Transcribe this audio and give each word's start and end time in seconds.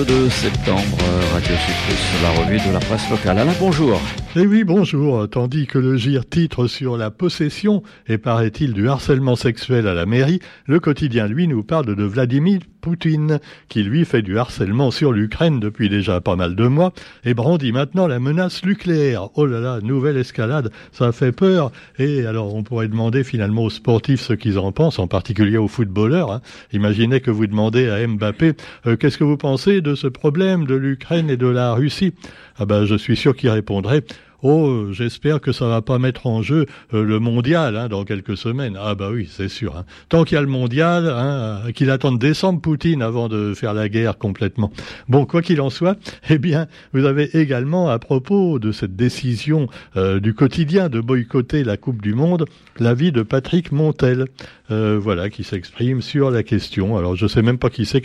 22 0.00 0.30
septembre, 0.30 0.96
Radio 1.30 1.54
Sud 1.56 2.22
la 2.22 2.30
revue 2.30 2.56
de 2.56 2.72
la 2.72 2.78
presse 2.78 3.10
locale. 3.10 3.38
Alain, 3.38 3.52
bonjour. 3.60 4.00
Eh 4.34 4.46
oui, 4.46 4.64
bonjour. 4.64 5.28
Tandis 5.28 5.66
que 5.66 5.76
le 5.76 5.98
GIR 5.98 6.26
titre 6.26 6.68
sur 6.68 6.96
la 6.96 7.10
possession 7.10 7.82
et 8.06 8.16
paraît-il 8.16 8.72
du 8.72 8.88
harcèlement 8.88 9.36
sexuel 9.36 9.86
à 9.86 9.92
la 9.92 10.06
mairie, 10.06 10.40
le 10.64 10.80
quotidien, 10.80 11.26
lui, 11.26 11.48
nous 11.48 11.62
parle 11.62 11.94
de 11.94 12.04
Vladimir 12.04 12.60
Poutine, 12.80 13.40
qui 13.68 13.82
lui 13.82 14.04
fait 14.04 14.22
du 14.22 14.38
harcèlement 14.38 14.90
sur 14.90 15.12
l'Ukraine 15.12 15.60
depuis 15.60 15.88
déjà 15.88 16.20
pas 16.20 16.36
mal 16.36 16.54
de 16.56 16.66
mois 16.66 16.92
et 17.24 17.34
brandit 17.34 17.72
maintenant 17.72 18.06
la 18.06 18.18
menace 18.18 18.64
nucléaire. 18.64 19.28
Oh 19.34 19.46
là 19.46 19.60
là, 19.60 19.80
nouvelle 19.82 20.16
escalade, 20.16 20.70
ça 20.92 21.12
fait 21.12 21.32
peur. 21.32 21.72
Et 21.98 22.26
alors, 22.26 22.54
on 22.54 22.62
pourrait 22.62 22.88
demander 22.88 23.24
finalement 23.24 23.64
aux 23.64 23.70
sportifs 23.70 24.20
ce 24.20 24.32
qu'ils 24.32 24.58
en 24.58 24.72
pensent, 24.72 24.98
en 24.98 25.06
particulier 25.06 25.58
aux 25.58 25.68
footballeurs. 25.68 26.32
Hein. 26.32 26.40
Imaginez 26.72 27.20
que 27.20 27.30
vous 27.30 27.46
demandez 27.46 27.88
à 27.88 28.06
Mbappé 28.06 28.54
euh, 28.86 28.96
qu'est-ce 28.96 29.18
que 29.18 29.24
vous 29.24 29.36
pensez 29.36 29.80
de 29.80 29.94
ce 29.94 30.06
problème 30.06 30.66
de 30.66 30.74
l'Ukraine 30.74 31.30
et 31.30 31.36
de 31.36 31.46
la 31.46 31.74
Russie? 31.74 32.14
Ah 32.58 32.66
ben, 32.66 32.84
je 32.84 32.94
suis 32.94 33.16
sûr 33.16 33.36
qu'il 33.36 33.50
répondrait 33.50 34.04
Oh, 34.42 34.86
j'espère 34.92 35.40
que 35.40 35.52
ça 35.52 35.66
va 35.66 35.82
pas 35.82 35.98
mettre 35.98 36.26
en 36.26 36.42
jeu 36.42 36.66
euh, 36.94 37.04
le 37.04 37.18
mondial 37.18 37.76
hein, 37.76 37.88
dans 37.88 38.04
quelques 38.04 38.36
semaines. 38.36 38.78
Ah 38.80 38.94
bah 38.94 39.10
oui, 39.12 39.28
c'est 39.30 39.48
sûr. 39.48 39.76
Hein. 39.76 39.84
Tant 40.08 40.24
qu'il 40.24 40.36
y 40.36 40.38
a 40.38 40.40
le 40.40 40.46
mondial, 40.46 41.06
hein, 41.06 41.62
euh, 41.66 41.72
qu'il 41.72 41.90
attende 41.90 42.18
décembre 42.18 42.60
Poutine 42.60 43.02
avant 43.02 43.28
de 43.28 43.52
faire 43.54 43.74
la 43.74 43.88
guerre 43.88 44.16
complètement. 44.16 44.72
Bon, 45.08 45.26
quoi 45.26 45.42
qu'il 45.42 45.60
en 45.60 45.68
soit, 45.68 45.98
eh 46.30 46.38
bien, 46.38 46.66
vous 46.92 47.04
avez 47.04 47.36
également 47.38 47.90
à 47.90 47.98
propos 47.98 48.58
de 48.58 48.72
cette 48.72 48.96
décision 48.96 49.68
euh, 49.96 50.20
du 50.20 50.32
quotidien 50.32 50.88
de 50.88 51.00
boycotter 51.00 51.62
la 51.62 51.76
Coupe 51.76 52.00
du 52.00 52.14
Monde, 52.14 52.46
l'avis 52.78 53.12
de 53.12 53.22
Patrick 53.22 53.72
Montel, 53.72 54.26
voilà, 54.70 55.30
qui 55.30 55.44
s'exprime 55.44 56.02
sur 56.02 56.30
la 56.30 56.42
question. 56.42 56.96
Alors, 56.96 57.16
je 57.16 57.26
sais 57.26 57.42
même 57.42 57.58
pas 57.58 57.70
qui 57.70 57.84
c'est 57.84 58.00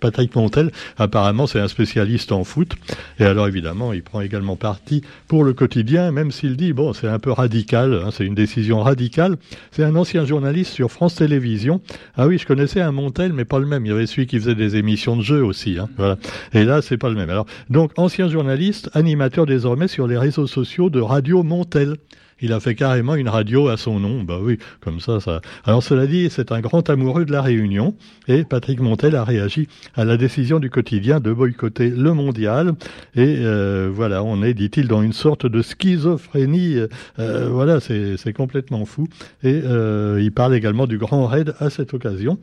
Patrick 0.00 0.34
Montel. 0.34 0.70
Apparemment, 0.98 1.46
c'est 1.46 1.60
un 1.60 1.68
spécialiste 1.68 2.32
en 2.32 2.44
foot. 2.44 2.72
Et 3.18 3.24
alors, 3.24 3.46
évidemment, 3.46 3.92
il 3.92 4.02
prend 4.02 4.20
également 4.20 4.56
parti 4.56 5.02
pour 5.28 5.44
le 5.44 5.52
quotidien 5.52 5.76
même 6.10 6.30
s'il 6.30 6.56
dit, 6.56 6.72
bon, 6.72 6.92
c'est 6.92 7.08
un 7.08 7.18
peu 7.18 7.30
radical, 7.30 8.00
hein, 8.04 8.10
c'est 8.10 8.24
une 8.24 8.34
décision 8.34 8.80
radicale. 8.80 9.36
C'est 9.70 9.84
un 9.84 9.96
ancien 9.96 10.24
journaliste 10.24 10.72
sur 10.72 10.90
France 10.90 11.16
Télévisions. 11.16 11.80
Ah 12.16 12.26
oui, 12.26 12.38
je 12.38 12.46
connaissais 12.46 12.80
un 12.80 12.92
Montel, 12.92 13.32
mais 13.32 13.44
pas 13.44 13.58
le 13.58 13.66
même. 13.66 13.84
Il 13.86 13.90
y 13.90 13.92
avait 13.92 14.06
celui 14.06 14.26
qui 14.26 14.38
faisait 14.38 14.54
des 14.54 14.76
émissions 14.76 15.16
de 15.16 15.22
jeux 15.22 15.44
aussi. 15.44 15.78
Hein, 15.78 15.88
voilà. 15.96 16.16
Et 16.52 16.64
là, 16.64 16.82
c'est 16.82 16.96
pas 16.96 17.08
le 17.08 17.14
même. 17.14 17.30
Alors, 17.30 17.46
donc, 17.70 17.92
ancien 17.96 18.28
journaliste, 18.28 18.90
animateur 18.94 19.46
désormais 19.46 19.88
sur 19.88 20.06
les 20.06 20.18
réseaux 20.18 20.46
sociaux 20.46 20.90
de 20.90 21.00
Radio 21.00 21.42
Montel. 21.42 21.96
Il 22.42 22.52
a 22.52 22.60
fait 22.60 22.74
carrément 22.74 23.14
une 23.14 23.30
radio 23.30 23.68
à 23.68 23.78
son 23.78 23.98
nom. 23.98 24.22
Bah 24.22 24.38
oui, 24.42 24.58
comme 24.80 25.00
ça, 25.00 25.20
ça. 25.20 25.40
Alors 25.64 25.82
cela 25.82 26.06
dit, 26.06 26.28
c'est 26.30 26.52
un 26.52 26.60
grand 26.60 26.88
amoureux 26.90 27.24
de 27.24 27.32
la 27.32 27.40
Réunion 27.40 27.94
et 28.28 28.44
Patrick 28.44 28.80
Montel 28.80 29.16
a 29.16 29.24
réagi 29.24 29.68
à 29.94 30.04
la 30.04 30.18
décision 30.18 30.58
du 30.58 30.68
quotidien 30.68 31.18
de 31.18 31.32
boycotter 31.32 31.88
le 31.88 32.12
mondial. 32.12 32.74
Et 33.14 33.36
euh, 33.38 33.90
voilà, 33.90 34.22
on 34.22 34.42
est, 34.42 34.52
dit-il, 34.52 34.86
dans 34.86 35.02
une 35.02 35.14
sorte 35.14 35.46
de 35.46 35.62
schizophrénie. 35.62 36.78
Euh, 37.18 37.48
voilà, 37.50 37.80
c'est 37.80 38.32
complètement 38.34 38.84
fou. 38.84 39.08
Et 39.42 39.62
euh, 39.64 40.20
il 40.20 40.32
parle 40.32 40.54
également 40.54 40.86
du 40.86 40.98
grand 40.98 41.26
raid 41.26 41.54
à 41.58 41.70
cette 41.70 41.94
occasion. 41.94 42.38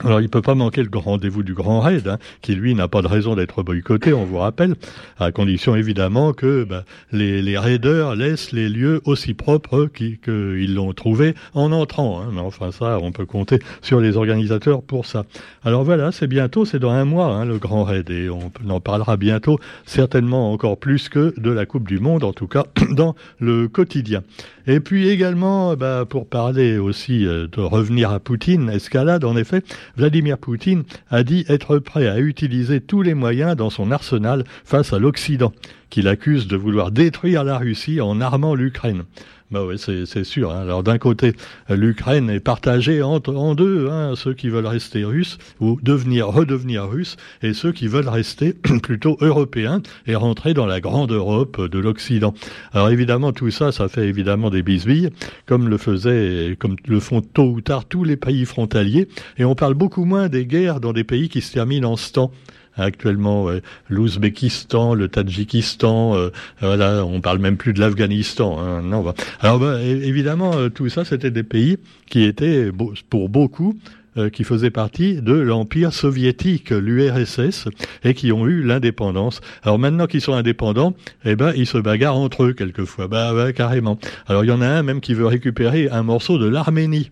Alors 0.00 0.20
il 0.20 0.28
peut 0.28 0.42
pas 0.42 0.54
manquer 0.54 0.82
le 0.82 0.98
rendez-vous 0.98 1.42
du 1.42 1.54
Grand 1.54 1.80
Raid, 1.80 2.08
hein, 2.08 2.18
qui 2.40 2.54
lui 2.54 2.74
n'a 2.74 2.88
pas 2.88 3.02
de 3.02 3.06
raison 3.06 3.36
d'être 3.36 3.62
boycotté, 3.62 4.12
on 4.12 4.24
vous 4.24 4.38
rappelle, 4.38 4.74
à 5.20 5.30
condition 5.30 5.76
évidemment 5.76 6.32
que 6.32 6.64
bah, 6.64 6.84
les, 7.12 7.58
raiders 7.58 8.16
laissent 8.16 8.52
les 8.52 8.68
lieux 8.68 9.00
aussi 9.04 9.34
propres 9.34 9.86
qu'ils 9.86 10.74
l'ont 10.74 10.92
trouvé 10.92 11.34
en 11.54 11.70
entrant. 11.70 12.20
Hein. 12.20 12.36
Enfin 12.38 12.72
ça, 12.72 12.98
on 13.00 13.12
peut 13.12 13.26
compter 13.26 13.60
sur 13.80 14.00
les 14.00 14.16
organisateurs 14.16 14.82
pour 14.82 15.06
ça. 15.06 15.24
Alors 15.62 15.84
voilà, 15.84 16.10
c'est 16.10 16.26
bientôt, 16.26 16.64
c'est 16.64 16.80
dans 16.80 16.90
un 16.90 17.04
mois 17.04 17.26
hein, 17.26 17.44
le 17.44 17.58
Grand 17.58 17.84
Raid, 17.84 18.10
et 18.10 18.28
on 18.28 18.50
en 18.68 18.80
parlera 18.80 19.16
bientôt, 19.16 19.60
certainement 19.86 20.52
encore 20.52 20.78
plus 20.78 21.08
que 21.08 21.32
de 21.38 21.50
la 21.50 21.64
Coupe 21.64 21.86
du 21.86 22.00
Monde, 22.00 22.24
en 22.24 22.32
tout 22.32 22.48
cas 22.48 22.64
dans 22.90 23.14
le 23.38 23.68
quotidien. 23.68 24.22
Et 24.66 24.80
puis 24.80 25.08
également, 25.08 25.74
bah, 25.74 26.04
pour 26.08 26.26
parler 26.26 26.78
aussi 26.78 27.26
euh, 27.26 27.46
de 27.50 27.60
revenir 27.60 28.10
à 28.10 28.20
Poutine, 28.20 28.70
escalade 28.70 29.24
en 29.24 29.36
effet, 29.36 29.62
Vladimir 29.96 30.38
Poutine 30.38 30.84
a 31.10 31.22
dit 31.22 31.44
être 31.48 31.78
prêt 31.78 32.08
à 32.08 32.18
utiliser 32.18 32.80
tous 32.80 33.02
les 33.02 33.14
moyens 33.14 33.56
dans 33.56 33.70
son 33.70 33.90
arsenal 33.90 34.44
face 34.64 34.92
à 34.92 34.98
l'Occident, 34.98 35.52
qu'il 35.90 36.08
accuse 36.08 36.46
de 36.46 36.56
vouloir 36.56 36.90
détruire 36.90 37.44
la 37.44 37.58
Russie 37.58 38.00
en 38.00 38.20
armant 38.20 38.54
l'Ukraine. 38.54 39.04
Bah 39.52 39.64
oui, 39.66 39.76
c'est 39.78 40.24
sûr. 40.24 40.50
Hein. 40.50 40.62
Alors 40.62 40.82
d'un 40.82 40.96
côté, 40.96 41.34
l'Ukraine 41.68 42.30
est 42.30 42.40
partagée 42.40 43.02
entre, 43.02 43.34
en 43.34 43.54
deux, 43.54 43.90
hein, 43.90 44.14
ceux 44.16 44.32
qui 44.32 44.48
veulent 44.48 44.66
rester 44.66 45.04
russes 45.04 45.36
ou 45.60 45.78
devenir 45.82 46.28
redevenir 46.28 46.88
russes, 46.88 47.18
et 47.42 47.52
ceux 47.52 47.70
qui 47.70 47.86
veulent 47.86 48.08
rester 48.08 48.54
plutôt 48.82 49.18
européens 49.20 49.82
et 50.06 50.14
rentrer 50.14 50.54
dans 50.54 50.64
la 50.64 50.80
grande 50.80 51.12
Europe 51.12 51.60
de 51.60 51.78
l'Occident. 51.78 52.32
Alors 52.72 52.88
évidemment, 52.88 53.32
tout 53.32 53.50
ça, 53.50 53.72
ça 53.72 53.88
fait 53.88 54.08
évidemment 54.08 54.48
des 54.48 54.62
bisbilles, 54.62 55.10
comme 55.44 55.68
le 55.68 55.76
faisaient, 55.76 56.56
comme 56.58 56.76
le 56.86 56.98
font 56.98 57.20
tôt 57.20 57.50
ou 57.50 57.60
tard 57.60 57.84
tous 57.84 58.04
les 58.04 58.16
pays 58.16 58.46
frontaliers, 58.46 59.06
et 59.36 59.44
on 59.44 59.54
parle 59.54 59.74
beaucoup 59.74 60.06
moins 60.06 60.30
des 60.30 60.46
guerres 60.46 60.80
dans 60.80 60.94
des 60.94 61.04
pays 61.04 61.28
qui 61.28 61.42
se 61.42 61.52
terminent 61.52 61.92
en 61.92 61.96
ce 61.96 62.10
temps 62.10 62.32
actuellement 62.76 63.48
l'Ouzbékistan, 63.88 64.94
le 64.94 65.08
Tadjikistan, 65.08 66.16
euh, 66.16 66.30
voilà, 66.60 67.04
on 67.04 67.20
parle 67.20 67.38
même 67.38 67.56
plus 67.56 67.72
de 67.72 67.80
l'Afghanistan. 67.80 68.58
Hein, 68.60 68.82
non, 68.82 69.02
bah. 69.02 69.14
Alors 69.40 69.58
bah, 69.58 69.80
évidemment, 69.82 70.52
euh, 70.54 70.68
tout 70.68 70.88
ça, 70.88 71.04
c'était 71.04 71.30
des 71.30 71.42
pays 71.42 71.78
qui 72.06 72.24
étaient 72.24 72.70
pour 73.10 73.28
beaucoup 73.28 73.78
euh, 74.18 74.28
qui 74.28 74.44
faisaient 74.44 74.70
partie 74.70 75.22
de 75.22 75.32
l'Empire 75.32 75.92
soviétique, 75.92 76.70
l'URSS, 76.70 77.68
et 78.04 78.12
qui 78.12 78.30
ont 78.30 78.46
eu 78.46 78.62
l'indépendance. 78.62 79.40
Alors 79.62 79.78
maintenant 79.78 80.06
qu'ils 80.06 80.20
sont 80.20 80.34
indépendants, 80.34 80.94
eh 81.24 81.34
ben 81.34 81.52
ils 81.56 81.66
se 81.66 81.78
bagarrent 81.78 82.18
entre 82.18 82.44
eux 82.44 82.52
quelquefois. 82.52 83.08
Bah 83.08 83.34
ouais, 83.34 83.54
carrément. 83.54 83.98
Alors 84.26 84.44
il 84.44 84.48
y 84.48 84.52
en 84.52 84.60
a 84.60 84.66
un 84.66 84.82
même 84.82 85.00
qui 85.00 85.14
veut 85.14 85.26
récupérer 85.26 85.88
un 85.88 86.02
morceau 86.02 86.38
de 86.38 86.46
l'Arménie. 86.46 87.10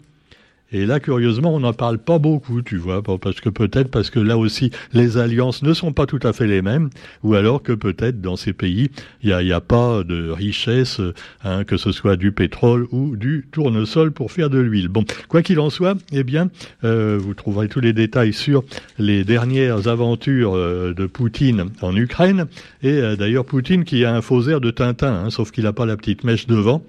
Et 0.73 0.87
là, 0.87 1.01
curieusement, 1.01 1.55
on 1.55 1.61
n'en 1.61 1.73
parle 1.73 1.99
pas 1.99 2.19
beaucoup, 2.19 2.63
tu 2.63 2.77
vois, 2.77 3.03
parce 3.03 3.41
que 3.41 3.49
peut-être 3.49 3.91
parce 3.91 4.09
que 4.11 4.21
là 4.21 4.39
aussi, 4.39 4.71
les 4.93 5.19
alliances 5.19 5.63
ne 5.63 5.75
sont 5.75 5.93
pas 5.93 6.07
tout 6.07 6.21
à 6.23 6.33
fait 6.33 6.47
les 6.47 6.63
mêmes, 6.63 6.91
ou 7.25 7.35
alors 7.35 7.63
que 7.63 7.73
peut-être 7.73 8.21
dans 8.21 8.37
ces 8.37 8.53
pays, 8.53 8.91
il 9.23 9.37
n'y 9.37 9.53
a, 9.53 9.61
pas 9.61 10.05
de 10.05 10.31
richesse, 10.31 11.01
hein, 11.45 11.65
que 11.65 11.77
ce 11.77 11.93
soit 11.93 12.17
du 12.17 12.33
pétrole 12.33 12.87
ou 12.93 13.17
du 13.17 13.47
tournesol 13.51 14.13
pour 14.13 14.31
faire 14.33 14.49
de 14.49 14.59
l'huile. 14.59 14.89
Bon, 14.89 15.05
quoi 15.29 15.43
qu'il 15.43 15.59
en 15.59 15.71
soit, 15.71 15.97
eh 16.13 16.23
bien, 16.23 16.51
euh, 16.85 17.19
vous 17.21 17.35
trouverez 17.35 17.69
tous 17.69 17.81
les 17.81 17.93
détails 17.93 18.33
sur 18.33 18.65
les 18.99 19.25
dernières 19.25 19.89
aventures 19.89 20.57
euh, 20.57 20.95
de 20.95 21.07
Poutine 21.07 21.67
en 21.83 21.97
Ukraine, 21.97 22.47
et 22.83 22.93
euh, 22.93 23.17
d'ailleurs 23.17 23.45
Poutine 23.45 23.85
qui 23.85 24.05
a 24.05 24.15
un 24.15 24.23
faux 24.23 24.49
air 24.49 24.61
de 24.61 24.71
Tintin, 24.71 25.25
hein, 25.25 25.31
sauf 25.31 25.51
qu'il 25.51 25.65
n'a 25.65 25.73
pas 25.73 25.87
la 25.87 25.97
petite 25.97 26.25
mèche 26.25 26.47
devant. 26.47 26.83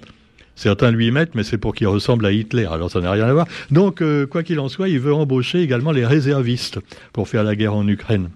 Certains 0.62 0.92
lui 0.92 1.10
mettent, 1.10 1.34
mais 1.34 1.42
c'est 1.44 1.58
pour 1.58 1.74
qu'il 1.74 1.88
ressemble 1.88 2.24
à 2.24 2.32
Hitler. 2.32 2.68
Alors 2.72 2.92
ça 2.92 3.02
n'a 3.02 3.10
rien 3.10 3.26
à 3.26 3.34
voir. 3.34 3.48
Donc, 3.72 4.04
euh, 4.04 4.28
quoi 4.28 4.44
qu'il 4.44 4.60
en 4.60 4.70
soit, 4.70 4.90
il 4.90 5.00
veut 5.00 5.12
embaucher 5.12 5.60
également 5.60 5.92
les 5.92 6.06
réservistes 6.06 6.78
pour 7.14 7.28
faire 7.28 7.44
la 7.44 7.56
guerre 7.56 7.74
en 7.74 7.88
Ukraine. 7.88 8.30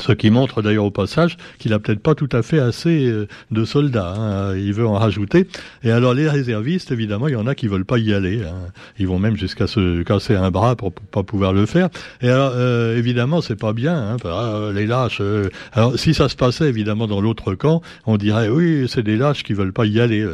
Ce 0.00 0.12
qui 0.12 0.30
montre 0.30 0.62
d'ailleurs 0.62 0.84
au 0.84 0.90
passage 0.92 1.36
qu'il 1.58 1.72
a 1.72 1.80
peut-être 1.80 2.00
pas 2.00 2.14
tout 2.14 2.28
à 2.30 2.42
fait 2.42 2.60
assez 2.60 3.06
euh, 3.08 3.26
de 3.50 3.64
soldats. 3.64 4.14
Hein. 4.16 4.56
Il 4.56 4.72
veut 4.72 4.86
en 4.86 4.94
rajouter. 4.94 5.48
Et 5.82 5.90
alors 5.90 6.14
les 6.14 6.28
réservistes, 6.28 6.92
évidemment, 6.92 7.26
il 7.26 7.32
y 7.32 7.36
en 7.36 7.48
a 7.48 7.56
qui 7.56 7.66
veulent 7.66 7.84
pas 7.84 7.98
y 7.98 8.14
aller. 8.14 8.42
Hein. 8.44 8.70
Ils 8.98 9.08
vont 9.08 9.18
même 9.18 9.36
jusqu'à 9.36 9.66
se 9.66 10.02
casser 10.02 10.36
un 10.36 10.52
bras 10.52 10.76
pour, 10.76 10.92
pas 10.92 11.24
pouvoir 11.24 11.52
le 11.52 11.66
faire. 11.66 11.88
Et 12.22 12.30
alors 12.30 12.52
euh, 12.54 12.96
évidemment, 12.96 13.40
c'est 13.40 13.58
pas 13.58 13.72
bien. 13.72 14.12
Hein. 14.12 14.16
Ah, 14.24 14.70
les 14.72 14.86
lâches. 14.86 15.18
Euh. 15.20 15.48
Alors 15.72 15.98
si 15.98 16.14
ça 16.14 16.28
se 16.28 16.36
passait 16.36 16.68
évidemment 16.68 17.08
dans 17.08 17.20
l'autre 17.20 17.54
camp, 17.54 17.82
on 18.06 18.16
dirait 18.16 18.48
oui, 18.48 18.86
c'est 18.88 19.02
des 19.02 19.16
lâches 19.16 19.42
qui 19.42 19.52
veulent 19.52 19.72
pas 19.72 19.84
y 19.84 20.00
aller. 20.00 20.24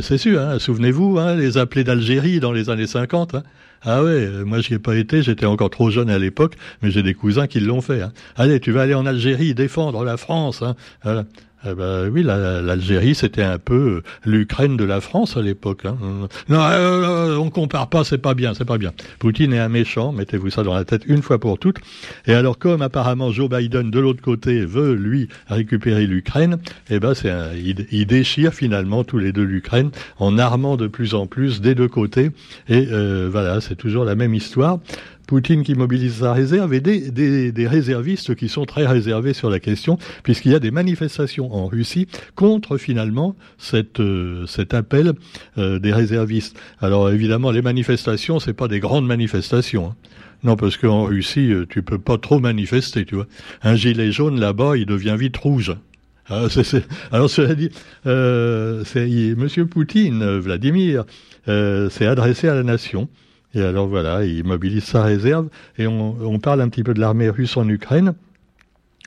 C'est 0.00 0.18
sûr. 0.18 0.40
Hein. 0.40 0.58
Souvenez-vous, 0.60 1.18
hein, 1.18 1.34
les 1.34 1.58
appelés 1.58 1.82
d'Algérie 1.82 2.38
dans 2.38 2.52
les 2.52 2.70
années 2.70 2.86
50. 2.86 3.36
Ah 3.82 4.02
ouais, 4.02 4.10
euh, 4.10 4.44
moi 4.44 4.60
j'y 4.60 4.74
ai 4.74 4.78
pas 4.78 4.96
été, 4.96 5.22
j'étais 5.22 5.46
encore 5.46 5.70
trop 5.70 5.90
jeune 5.90 6.10
à 6.10 6.18
l'époque, 6.18 6.54
mais 6.82 6.90
j'ai 6.90 7.02
des 7.02 7.14
cousins 7.14 7.46
qui 7.46 7.60
l'ont 7.60 7.80
fait. 7.80 8.02
Hein. 8.02 8.12
Allez, 8.36 8.60
tu 8.60 8.72
vas 8.72 8.82
aller 8.82 8.94
en 8.94 9.06
Algérie 9.06 9.54
défendre 9.54 10.04
la 10.04 10.16
France. 10.16 10.62
Hein. 10.62 10.74
Eh 11.64 11.74
ben, 11.74 12.08
oui, 12.10 12.22
l'Algérie, 12.22 13.14
c'était 13.14 13.42
un 13.42 13.58
peu 13.58 14.02
l'Ukraine 14.24 14.76
de 14.76 14.84
la 14.84 15.00
France 15.00 15.36
à 15.36 15.42
l'époque. 15.42 15.84
Hein. 15.86 15.96
Non, 16.48 16.60
euh, 16.60 17.32
euh, 17.32 17.36
on 17.36 17.50
compare 17.50 17.88
pas, 17.88 18.04
c'est 18.04 18.18
pas 18.18 18.34
bien, 18.34 18.54
c'est 18.54 18.64
pas 18.64 18.78
bien. 18.78 18.92
Poutine 19.18 19.52
est 19.52 19.58
un 19.58 19.68
méchant, 19.68 20.12
mettez-vous 20.12 20.50
ça 20.50 20.62
dans 20.62 20.74
la 20.74 20.84
tête 20.84 21.02
une 21.06 21.22
fois 21.22 21.38
pour 21.38 21.58
toutes. 21.58 21.78
Et 22.26 22.34
alors, 22.34 22.58
comme 22.58 22.82
apparemment 22.82 23.30
Joe 23.30 23.48
Biden 23.48 23.90
de 23.90 23.98
l'autre 23.98 24.22
côté 24.22 24.64
veut 24.64 24.94
lui 24.94 25.28
récupérer 25.48 26.06
l'Ukraine, 26.06 26.58
eh 26.90 27.00
ben, 27.00 27.14
c'est 27.14 27.32
il, 27.90 28.06
déchire 28.06 28.54
finalement 28.54 29.02
tous 29.02 29.18
les 29.18 29.32
deux 29.32 29.42
l'Ukraine 29.42 29.90
en 30.18 30.38
armant 30.38 30.76
de 30.76 30.86
plus 30.86 31.14
en 31.14 31.26
plus 31.26 31.60
des 31.60 31.74
deux 31.74 31.88
côtés. 31.88 32.30
Et 32.68 32.86
euh, 32.90 33.28
voilà, 33.30 33.60
c'est 33.60 33.76
toujours 33.76 34.04
la 34.04 34.14
même 34.14 34.34
histoire. 34.34 34.78
Poutine 35.26 35.64
qui 35.64 35.74
mobilise 35.74 36.18
sa 36.20 36.32
réserve 36.32 36.72
et 36.72 36.80
des, 36.80 37.66
réservistes 37.66 38.34
qui 38.36 38.48
sont 38.48 38.64
très 38.64 38.86
réservés 38.86 39.32
sur 39.32 39.50
la 39.50 39.58
question, 39.58 39.98
puisqu'il 40.22 40.52
y 40.52 40.54
a 40.54 40.60
des 40.60 40.70
manifestations 40.70 41.52
en 41.52 41.66
Russie 41.66 42.06
contre 42.36 42.78
finalement 42.78 43.34
euh, 43.74 44.46
cet 44.46 44.74
appel 44.74 45.14
euh, 45.58 45.78
des 45.80 45.92
réservistes. 45.92 46.56
Alors 46.80 47.10
évidemment, 47.10 47.50
les 47.50 47.62
manifestations, 47.62 48.38
c'est 48.38 48.52
pas 48.52 48.68
des 48.68 48.78
grandes 48.78 49.06
manifestations. 49.06 49.88
Hein. 49.88 49.96
Non, 50.44 50.56
parce 50.56 50.76
qu'en 50.76 51.04
Russie, 51.04 51.52
euh, 51.52 51.66
tu 51.68 51.82
peux 51.82 51.98
pas 51.98 52.18
trop 52.18 52.38
manifester, 52.38 53.04
tu 53.04 53.16
vois. 53.16 53.26
Un 53.62 53.74
gilet 53.74 54.12
jaune 54.12 54.38
là-bas, 54.38 54.76
il 54.76 54.86
devient 54.86 55.16
vite 55.18 55.36
rouge. 55.36 55.74
Alors, 56.28 56.50
Alors 57.12 57.30
cela 57.30 57.54
dit, 57.54 57.70
euh, 58.06 58.84
Monsieur 59.36 59.66
Poutine, 59.66 60.38
Vladimir, 60.38 61.04
s'est 61.46 62.06
adressé 62.06 62.48
à 62.48 62.54
la 62.54 62.62
nation. 62.62 63.08
Et 63.54 63.62
alors 63.62 63.86
voilà, 63.86 64.24
il 64.24 64.44
mobilise 64.44 64.84
sa 64.84 65.02
réserve 65.02 65.48
et 65.78 65.86
on, 65.86 66.38
parle 66.38 66.60
un 66.60 66.68
petit 66.68 66.82
peu 66.82 66.94
de 66.94 67.00
l'armée 67.00 67.30
russe 67.30 67.56
en 67.56 67.68
Ukraine 67.68 68.14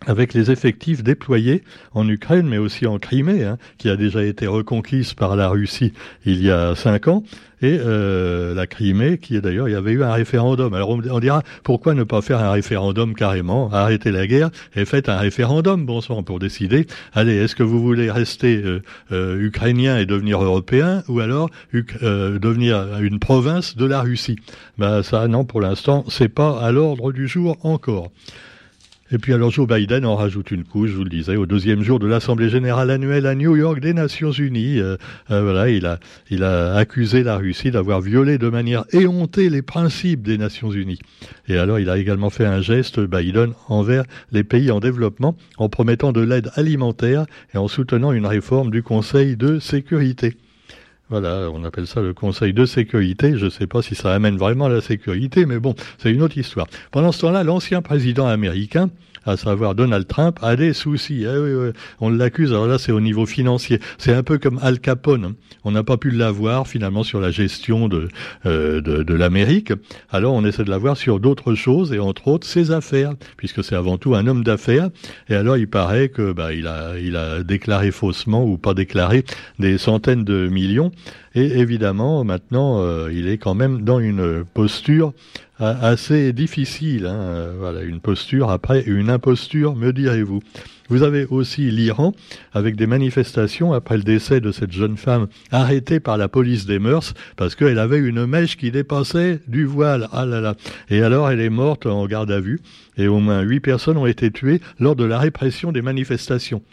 avec 0.06 0.34
les 0.34 0.52
effectifs 0.52 1.04
déployés 1.04 1.64
en 1.94 2.08
Ukraine, 2.08 2.48
mais 2.48 2.58
aussi 2.58 2.88
en 2.88 3.00
Crimée, 3.00 3.44
hein, 3.44 3.58
qui 3.78 3.90
a 3.90 3.96
déjà 3.96 4.24
été 4.24 4.48
reconquise 4.48 5.14
par 5.14 5.36
la 5.36 5.50
Russie 5.50 5.94
il 6.26 6.42
y 6.42 6.52
a 6.52 6.76
cinq 6.76 7.08
ans, 7.08 7.24
et 7.62 7.78
euh, 7.80 8.54
la 8.54 8.68
Crimée, 8.68 9.18
qui 9.18 9.36
est 9.36 9.42
d'ailleurs, 9.42 9.68
il 9.68 9.74
y 9.74 9.76
avait 9.76 9.92
eu 9.92 10.04
un 10.04 10.14
référendum. 10.14 10.74
Alors 10.74 10.90
on, 10.90 11.20
dira, 11.20 11.44
pourquoi 11.64 11.94
ne 11.94 12.04
pas 12.04 12.22
faire 12.22 12.40
un 12.40 12.52
référendum 12.52 13.14
carrément, 13.14 13.70
arrêter 13.74 14.12
la 14.12 14.28
guerre, 14.28 14.50
et 14.76 14.86
faites 14.86 15.10
un 15.10 15.18
référendum, 15.18 15.86
bon 15.86 16.00
sang, 16.00 16.24
pour 16.24 16.40
décider, 16.40 16.88
allez, 17.14 17.36
est-ce 17.36 17.56
que 17.56 17.64
vous 17.64 17.82
voulez 17.82 18.10
rester 18.10 18.62
euh, 18.64 18.82
euh, 19.12 19.42
ukrainien 19.42 19.98
et 19.98 20.06
devenir 20.06 20.42
européen, 20.42 21.04
ou 21.08 21.20
alors 21.20 21.50
devenir 21.74 23.00
une 23.02 23.20
province 23.20 23.76
de 23.76 23.86
la 23.86 24.02
Russie? 24.02 24.38
Ben 24.78 25.04
ça, 25.04 25.28
non, 25.28 25.44
pour 25.44 25.60
l'instant, 25.60 26.06
c'est 26.08 26.30
pas 26.30 26.60
à 26.62 26.72
l'ordre 26.72 27.12
du 27.12 27.28
jour 27.28 27.58
encore. 27.64 28.12
Et 29.12 29.18
puis 29.18 29.34
alors 29.34 29.50
Joe 29.50 29.68
Biden 29.68 30.06
en 30.06 30.16
rajoute 30.16 30.52
une 30.52 30.64
couche, 30.64 30.92
je 30.92 30.96
vous 30.96 31.04
le 31.04 31.10
disais, 31.10 31.36
au 31.36 31.48
deuxième 31.48 31.82
jour 31.82 31.98
de 31.98 32.06
l'Assemblée 32.06 32.50
générale 32.50 32.92
annuelle 32.92 33.26
à 33.26 33.34
New 33.34 33.56
York 33.56 33.80
des 33.80 33.94
Nations 33.94 34.32
Unies. 34.32 34.80
Euh, 34.80 34.98
euh, 35.32 35.42
voilà, 35.42 35.70
il 35.70 35.88
a, 35.88 36.00
il 36.30 36.44
a 36.44 36.76
accusé 36.76 37.24
la 37.24 37.38
Russie 37.38 37.72
d'avoir 37.72 38.02
violé 38.02 38.38
de 38.38 38.50
manière 38.50 38.86
éhontée 38.92 39.50
les 39.50 39.64
principes 39.64 40.22
des 40.22 40.38
Nations 40.38 40.70
Unies. 40.70 41.00
Et 41.48 41.58
alors 41.58 41.80
il 41.80 41.90
a 41.90 41.98
également 41.98 42.30
fait 42.30 42.46
un 42.46 42.62
geste, 42.62 43.00
Biden, 43.00 43.54
envers 43.68 44.04
les 44.32 44.44
pays 44.44 44.70
en 44.70 44.80
développement, 44.80 45.36
en 45.58 45.70
promettant 45.70 46.12
de 46.12 46.22
l'aide 46.22 46.52
alimentaire 46.54 47.26
et 47.56 47.58
en 47.58 47.68
soutenant 47.68 48.12
une 48.12 48.28
réforme 48.28 48.70
du 48.70 48.84
Conseil 48.84 49.36
de 49.36 49.58
sécurité. 49.58 50.36
Voilà, 51.10 51.50
on 51.52 51.64
appelle 51.64 51.88
ça 51.88 52.02
le 52.02 52.14
Conseil 52.14 52.54
de 52.54 52.66
sécurité. 52.66 53.36
Je 53.36 53.46
ne 53.46 53.50
sais 53.50 53.66
pas 53.66 53.82
si 53.82 53.96
ça 53.96 54.14
amène 54.14 54.38
vraiment 54.38 54.66
à 54.66 54.70
la 54.70 54.82
sécurité, 54.82 55.48
mais 55.48 55.58
bon, 55.58 55.74
c'est 55.98 56.12
une 56.12 56.22
autre 56.22 56.38
histoire. 56.38 56.68
Pendant 56.92 57.12
ce 57.12 57.22
temps-là, 57.22 57.44
l'ancien 57.44 57.82
président 57.82 58.28
américain, 58.28 58.92
à 59.26 59.38
savoir 59.38 59.76
Donald 59.76 60.08
Trump, 60.08 60.40
a 60.42 60.56
des 60.56 60.74
soucis. 60.74 61.26
Eh 61.26 61.72
on 62.00 62.10
l'accuse, 62.10 62.52
alors 62.52 62.68
là 62.68 62.78
c'est 62.78 62.92
au 62.92 63.02
niveau 63.02 63.26
financier. 63.26 63.80
C'est 63.98 64.14
un 64.14 64.24
peu 64.24 64.38
comme 64.38 64.60
Al 64.62 64.80
Capone. 64.80 65.36
On 65.64 65.72
n'a 65.72 65.84
pas 65.84 65.98
pu 65.98 66.12
l'avoir 66.12 66.68
finalement 66.68 67.04
sur 67.04 67.20
la 67.20 67.32
gestion 67.32 67.88
de, 67.88 68.10
euh, 68.46 68.82
de, 68.82 69.04
de 69.04 69.14
l'Amérique. 69.14 69.74
Alors 70.10 70.34
on 70.34 70.46
essaie 70.46 70.64
de 70.64 70.70
l'avoir 70.70 70.98
sur 70.98 71.20
d'autres 71.20 71.56
choses 71.56 71.94
et 71.94 72.00
entre 72.00 72.28
autres 72.28 72.48
ses 72.48 72.72
affaires, 72.72 73.14
puisque 73.38 73.64
c'est 73.64 73.76
avant 73.76 73.98
tout 73.98 74.16
un 74.16 74.28
homme 74.28 74.44
d'affaires. 74.44 74.90
Et 75.30 75.36
alors 75.36 75.58
il 75.58 75.68
paraît 75.68 76.10
que 76.10 76.32
bah, 76.32 76.54
il, 76.54 76.68
a, 76.68 76.98
il 77.00 77.16
a 77.16 77.44
déclaré 77.44 77.92
faussement 77.92 78.46
ou 78.46 78.58
pas 78.58 78.74
déclaré 78.74 79.24
des 79.60 79.78
centaines 79.78 80.24
de 80.24 80.48
millions. 80.48 80.92
Et 81.36 81.60
évidemment 81.60 82.24
maintenant 82.24 82.82
euh, 82.82 83.10
il 83.14 83.28
est 83.28 83.38
quand 83.38 83.54
même 83.54 83.84
dans 83.84 84.00
une 84.00 84.44
posture 84.54 85.14
assez 85.60 86.34
difficile. 86.34 87.06
Hein. 87.06 87.52
Voilà, 87.58 87.82
une 87.82 88.00
posture 88.00 88.50
après 88.50 88.84
une 88.86 89.10
imposture, 89.10 89.76
me 89.76 89.92
direz-vous. 89.92 90.42
Vous 90.90 91.04
avez 91.04 91.26
aussi 91.26 91.70
l'Iran 91.70 92.14
avec 92.52 92.76
des 92.76 92.88
manifestations 92.88 93.74
après 93.74 93.98
le 93.98 94.04
décès 94.04 94.42
de 94.42 94.52
cette 94.52 94.72
jeune 94.72 94.98
femme 94.98 95.28
arrêtée 95.52 96.00
par 96.00 96.18
la 96.18 96.28
police 96.28 96.66
des 96.66 96.80
mœurs 96.80 97.14
parce 97.36 97.54
qu'elle 97.54 97.78
avait 97.78 98.00
une 98.00 98.26
mèche 98.26 98.58
qui 98.58 98.72
dépassait 98.72 99.40
du 99.48 99.66
voile. 99.66 100.08
Ah 100.12 100.26
là 100.26 100.42
là. 100.42 100.56
Et 100.90 101.04
alors 101.04 101.30
elle 101.30 101.42
est 101.42 101.52
morte 101.52 101.86
en 101.86 102.08
garde 102.08 102.32
à 102.32 102.40
vue 102.40 102.60
et 102.98 103.08
au 103.08 103.20
moins 103.20 103.42
huit 103.42 103.60
personnes 103.60 103.98
ont 103.98 104.08
été 104.08 104.32
tuées 104.32 104.62
lors 104.80 104.96
de 104.96 105.06
la 105.06 105.20
répression 105.20 105.72
des 105.72 105.84
manifestations. 105.84 106.64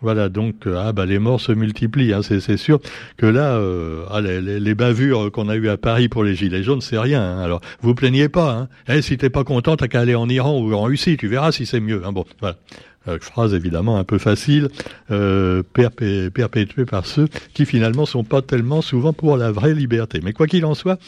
Voilà, 0.00 0.28
donc 0.28 0.66
euh, 0.66 0.82
ah 0.84 0.92
bah 0.92 1.06
les 1.06 1.18
morts 1.18 1.40
se 1.40 1.52
multiplient, 1.52 2.12
hein, 2.12 2.20
c'est 2.22 2.56
sûr 2.56 2.78
que 3.16 3.24
là, 3.24 3.56
euh, 3.56 4.04
ah, 4.10 4.20
les, 4.20 4.74
bavures 4.74 5.32
qu'on 5.32 5.48
a 5.48 5.56
eues 5.56 5.68
à 5.68 5.78
Paris 5.78 6.08
pour 6.08 6.24
les 6.24 6.34
gilets 6.34 6.62
jaunes, 6.62 6.82
c'est 6.82 6.98
rien. 6.98 7.22
Hein. 7.22 7.38
Alors 7.38 7.60
vous 7.80 7.94
plaignez 7.94 8.28
pas. 8.28 8.52
Hein. 8.52 8.68
Eh, 8.88 9.00
si 9.00 9.16
t'es 9.16 9.30
pas 9.30 9.44
content, 9.44 9.76
t'as 9.76 9.88
qu'à 9.88 10.00
aller 10.00 10.14
en 10.14 10.28
Iran 10.28 10.58
ou 10.58 10.74
en 10.74 10.82
Russie, 10.82 11.16
tu 11.16 11.28
verras 11.28 11.52
si 11.52 11.64
c'est 11.64 11.80
mieux. 11.80 12.02
Hein. 12.04 12.12
Bon, 12.12 12.26
voilà. 12.40 12.56
Euh, 13.06 13.18
phrase 13.20 13.52
évidemment 13.52 13.98
un 13.98 14.04
peu 14.04 14.16
facile, 14.16 14.68
euh, 15.10 15.62
perpétuée 15.62 16.86
par 16.86 17.04
ceux 17.04 17.28
qui 17.52 17.66
finalement 17.66 18.06
sont 18.06 18.24
pas 18.24 18.40
tellement 18.40 18.80
souvent 18.80 19.12
pour 19.12 19.36
la 19.36 19.52
vraie 19.52 19.74
liberté. 19.74 20.20
Mais 20.22 20.32
quoi 20.32 20.46
qu'il 20.46 20.64
en 20.64 20.74
soit, 20.74 20.98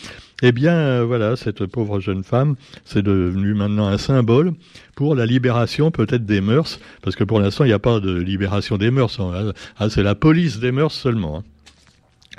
eh 0.42 0.52
bien 0.52 0.74
euh, 0.74 1.04
voilà, 1.06 1.36
cette 1.36 1.64
pauvre 1.64 1.98
jeune 2.00 2.22
femme, 2.22 2.56
c'est 2.84 3.02
devenu 3.02 3.54
maintenant 3.54 3.86
un 3.86 3.96
symbole 3.96 4.52
pour 4.94 5.14
la 5.14 5.24
libération 5.24 5.90
peut-être 5.90 6.26
des 6.26 6.42
mœurs, 6.42 6.80
parce 7.00 7.16
que 7.16 7.24
pour 7.24 7.40
l'instant, 7.40 7.64
il 7.64 7.68
n'y 7.68 7.72
a 7.72 7.78
pas 7.78 7.98
de 8.00 8.14
libération 8.14 8.76
des 8.76 8.90
mœurs. 8.90 9.18
Hein. 9.18 9.52
Ah, 9.78 9.88
c'est 9.88 10.02
la 10.02 10.14
police 10.14 10.58
des 10.58 10.72
mœurs 10.72 10.92
seulement. 10.92 11.38
Hein. 11.38 11.44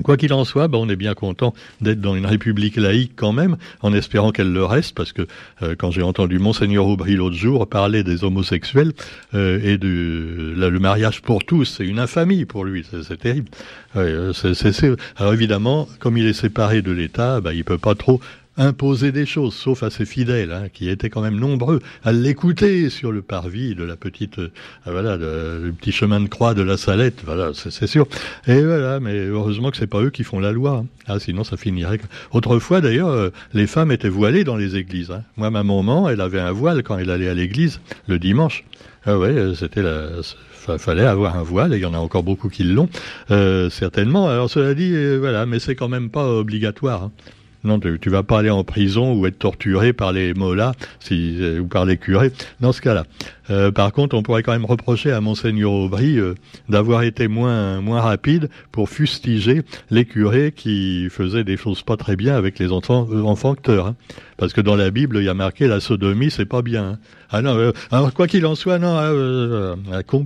Quoi 0.04 0.18
qu'il 0.18 0.32
en 0.34 0.46
soit, 0.46 0.68
ben 0.68 0.78
on 0.78 0.90
est 0.90 0.96
bien 0.96 1.14
content 1.14 1.54
d'être 1.82 2.02
dans 2.02 2.16
une 2.16 2.26
république 2.26 2.76
laïque 2.76 3.14
quand 3.16 3.34
même, 3.34 3.58
en 3.82 3.94
espérant 3.94 4.32
qu'elle 4.32 4.54
le 4.54 4.64
reste, 4.64 4.96
parce 4.96 5.12
que 5.12 5.28
euh, 5.64 5.76
quand 5.78 5.92
j'ai 5.92 6.04
entendu 6.04 6.40
monseigneur 6.40 6.86
Aubry 6.86 7.16
l'autre 7.16 7.36
jour 7.36 7.68
parler 7.68 8.04
des 8.04 8.24
homosexuels 8.24 8.94
euh, 9.34 9.60
et 9.64 9.78
du 9.78 10.54
le 10.56 10.80
mariage 10.80 11.22
pour 11.22 11.44
tous, 11.44 11.66
c'est 11.66 11.86
une 11.86 12.00
infamie 12.00 12.46
pour 12.46 12.64
lui, 12.66 12.86
c'est 12.90 13.18
terrible. 13.18 13.50
alors 13.96 15.34
évidemment, 15.34 15.88
comme 16.00 16.18
il 16.18 16.28
est 16.28 16.34
séparé 16.34 16.82
de 16.82 16.92
l'État, 16.92 17.42
ben, 17.42 17.52
il 17.52 17.64
peut 17.64 17.78
pas 17.78 17.96
trop 17.96 18.20
imposer 18.58 19.12
des 19.12 19.26
choses, 19.26 19.54
sauf 19.54 19.84
à 19.84 19.90
ses 19.90 20.06
fidèles, 20.06 20.52
hein, 20.52 20.68
qui 20.72 20.90
étaient 20.90 21.10
quand 21.10 21.22
même 21.22 21.40
nombreux 21.40 21.80
à 22.04 22.12
l'écouter 22.12 22.90
sur 22.90 23.12
le 23.12 23.22
parvis 23.22 23.76
de 23.76 23.84
la 23.84 23.96
petite, 23.96 24.40
euh, 24.40 24.52
voilà, 24.86 25.16
le, 25.18 25.72
petit 25.80 25.92
chemin 25.92 26.20
de 26.20 26.28
croix 26.28 26.54
de 26.54 26.64
la 26.64 26.78
Salette, 26.78 27.22
voilà, 27.26 27.52
c'est 27.54 27.88
sûr. 27.88 28.08
Et 28.48 28.62
voilà, 28.62 29.00
mais 29.00 29.28
heureusement 29.28 29.72
que 29.72 29.78
c'est 29.78 29.88
pas 29.88 30.02
eux 30.02 30.10
qui 30.10 30.24
font 30.24 30.40
la 30.40 30.52
loi. 30.52 30.84
Hein. 30.84 30.86
Ah, 31.08 31.20
sinon 31.20 31.44
ça 31.44 31.58
finirait. 31.58 32.00
Autrefois, 32.32 32.82
d'ailleurs, 32.82 33.10
euh, 33.10 33.30
les 33.54 33.68
femmes 33.68 33.92
étaient 33.92 34.10
voilées 34.10 34.44
dans 34.44 34.58
les 34.58 34.76
églises. 34.76 35.12
Hein. 35.12 35.24
Moi, 35.38 35.50
ma 35.52 35.64
maman, 35.64 36.10
elle 36.10 36.22
avait 36.22 36.40
un 36.40 36.52
voile 36.52 36.84
quand 36.84 36.98
elle 36.98 37.12
allait 37.12 37.30
à 37.30 37.34
l'église 37.34 37.80
le 38.08 38.20
dimanche. 38.20 38.64
Ah 39.06 39.18
ouais, 39.18 39.30
euh, 39.30 39.54
c'était 39.56 39.84
la, 39.84 40.10
fallait 40.78 41.06
avoir 41.06 41.38
un 41.38 41.44
voile, 41.44 41.74
et 41.74 41.78
il 41.78 41.82
y 41.82 41.86
en 41.86 41.94
a 41.94 41.98
encore 41.98 42.24
beaucoup 42.24 42.50
qui 42.50 42.64
l'ont, 42.64 42.90
certainement. 43.70 44.28
Alors 44.28 44.50
cela 44.50 44.74
dit, 44.74 44.94
voilà, 45.18 45.46
mais 45.46 45.60
c'est 45.60 45.76
quand 45.76 45.88
même 45.88 46.10
pas 46.10 46.28
obligatoire. 46.28 47.04
Hein. 47.04 47.12
Non, 47.68 47.82
tu, 47.82 48.00
tu 48.00 48.10
vas 48.10 48.24
pas 48.24 48.40
aller 48.40 48.50
en 48.50 48.64
prison 48.64 49.14
ou 49.14 49.28
être 49.28 49.40
torturé 49.40 49.92
par 49.92 50.14
les 50.14 50.34
mollahs 50.34 50.72
euh, 51.12 51.60
ou 51.60 51.68
par 51.68 51.84
les 51.84 51.98
curés 51.98 52.32
dans 52.62 52.72
ce 52.72 52.80
cas-là. 52.80 53.04
Euh, 53.50 53.72
par 53.72 53.92
contre, 53.92 54.16
on 54.16 54.24
pourrait 54.24 54.44
quand 54.44 54.52
même 54.52 54.66
reprocher 54.66 55.12
à 55.12 55.22
monseigneur 55.22 55.72
Aubry 55.72 56.20
euh, 56.20 56.36
d'avoir 56.70 57.04
été 57.04 57.28
moins 57.28 57.82
moins 57.82 58.02
rapide 58.02 58.50
pour 58.72 58.90
fustiger 58.90 59.62
les 59.90 60.06
curés 60.06 60.52
qui 60.56 61.08
faisaient 61.10 61.44
des 61.44 61.58
choses 61.58 61.82
pas 61.82 61.98
très 61.98 62.16
bien 62.16 62.36
avec 62.36 62.60
les 62.60 62.72
enfants 62.72 63.08
enfants 63.26 63.56
Hein. 63.68 63.96
Parce 64.38 64.54
que 64.54 64.62
dans 64.62 64.76
la 64.76 64.92
Bible, 64.92 65.18
il 65.18 65.24
y 65.24 65.30
a 65.30 65.34
marqué 65.34 65.68
la 65.68 65.80
sodomie, 65.80 66.30
c'est 66.30 66.46
pas 66.46 66.62
bien. 66.62 66.92
Hein. 66.92 66.98
Ah 67.30 67.42
non, 67.42 67.74
alors 67.92 68.14
quoi 68.14 68.28
qu'il 68.28 68.46
en 68.46 68.56
soit, 68.56 68.80
non, 68.80 68.96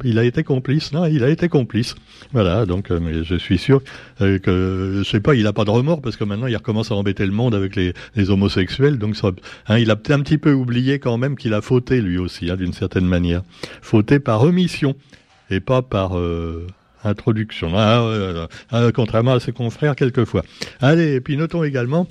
il 0.03 0.19
a 0.19 0.23
été 0.23 0.43
complice. 0.43 0.91
Non, 0.91 1.05
il 1.05 1.23
a 1.23 1.29
été 1.29 1.49
complice. 1.49 1.95
Voilà, 2.31 2.65
donc 2.65 2.91
mais 2.91 3.23
je 3.23 3.35
suis 3.35 3.57
sûr 3.57 3.81
que 4.19 5.01
je 5.03 5.09
sais 5.09 5.19
pas, 5.19 5.33
il 5.33 5.47
a 5.47 5.53
pas 5.53 5.65
de 5.65 5.71
remords 5.71 6.01
parce 6.01 6.15
que 6.15 6.23
maintenant 6.23 6.47
il 6.47 6.55
recommence 6.55 6.91
à 6.91 6.95
embêter 6.95 7.25
le 7.25 7.31
monde 7.31 7.55
avec 7.55 7.75
les, 7.75 7.93
les 8.15 8.29
homosexuels. 8.29 8.97
Donc 8.97 9.15
ça, 9.15 9.31
hein, 9.67 9.79
il 9.79 9.89
a 9.89 9.93
un 9.93 10.19
petit 10.19 10.37
peu 10.37 10.53
oublié 10.53 10.99
quand 10.99 11.17
même 11.17 11.35
qu'il 11.35 11.53
a 11.53 11.61
fauté 11.61 12.01
lui 12.01 12.17
aussi, 12.17 12.51
hein, 12.51 12.55
d'une 12.55 12.73
certaine 12.73 13.05
manière. 13.11 13.43
Fauté 13.81 14.19
par 14.19 14.43
omission 14.43 14.95
et 15.49 15.59
pas 15.59 15.81
par 15.81 16.17
euh, 16.17 16.65
introduction. 17.03 17.71
Ah, 17.75 18.47
ah, 18.71 18.89
contrairement 18.93 19.33
à 19.33 19.39
ses 19.39 19.51
confrères 19.51 19.95
quelquefois. 19.95 20.43
Allez, 20.79 21.13
et 21.13 21.21
puis 21.21 21.37
notons 21.37 21.63
également, 21.63 22.07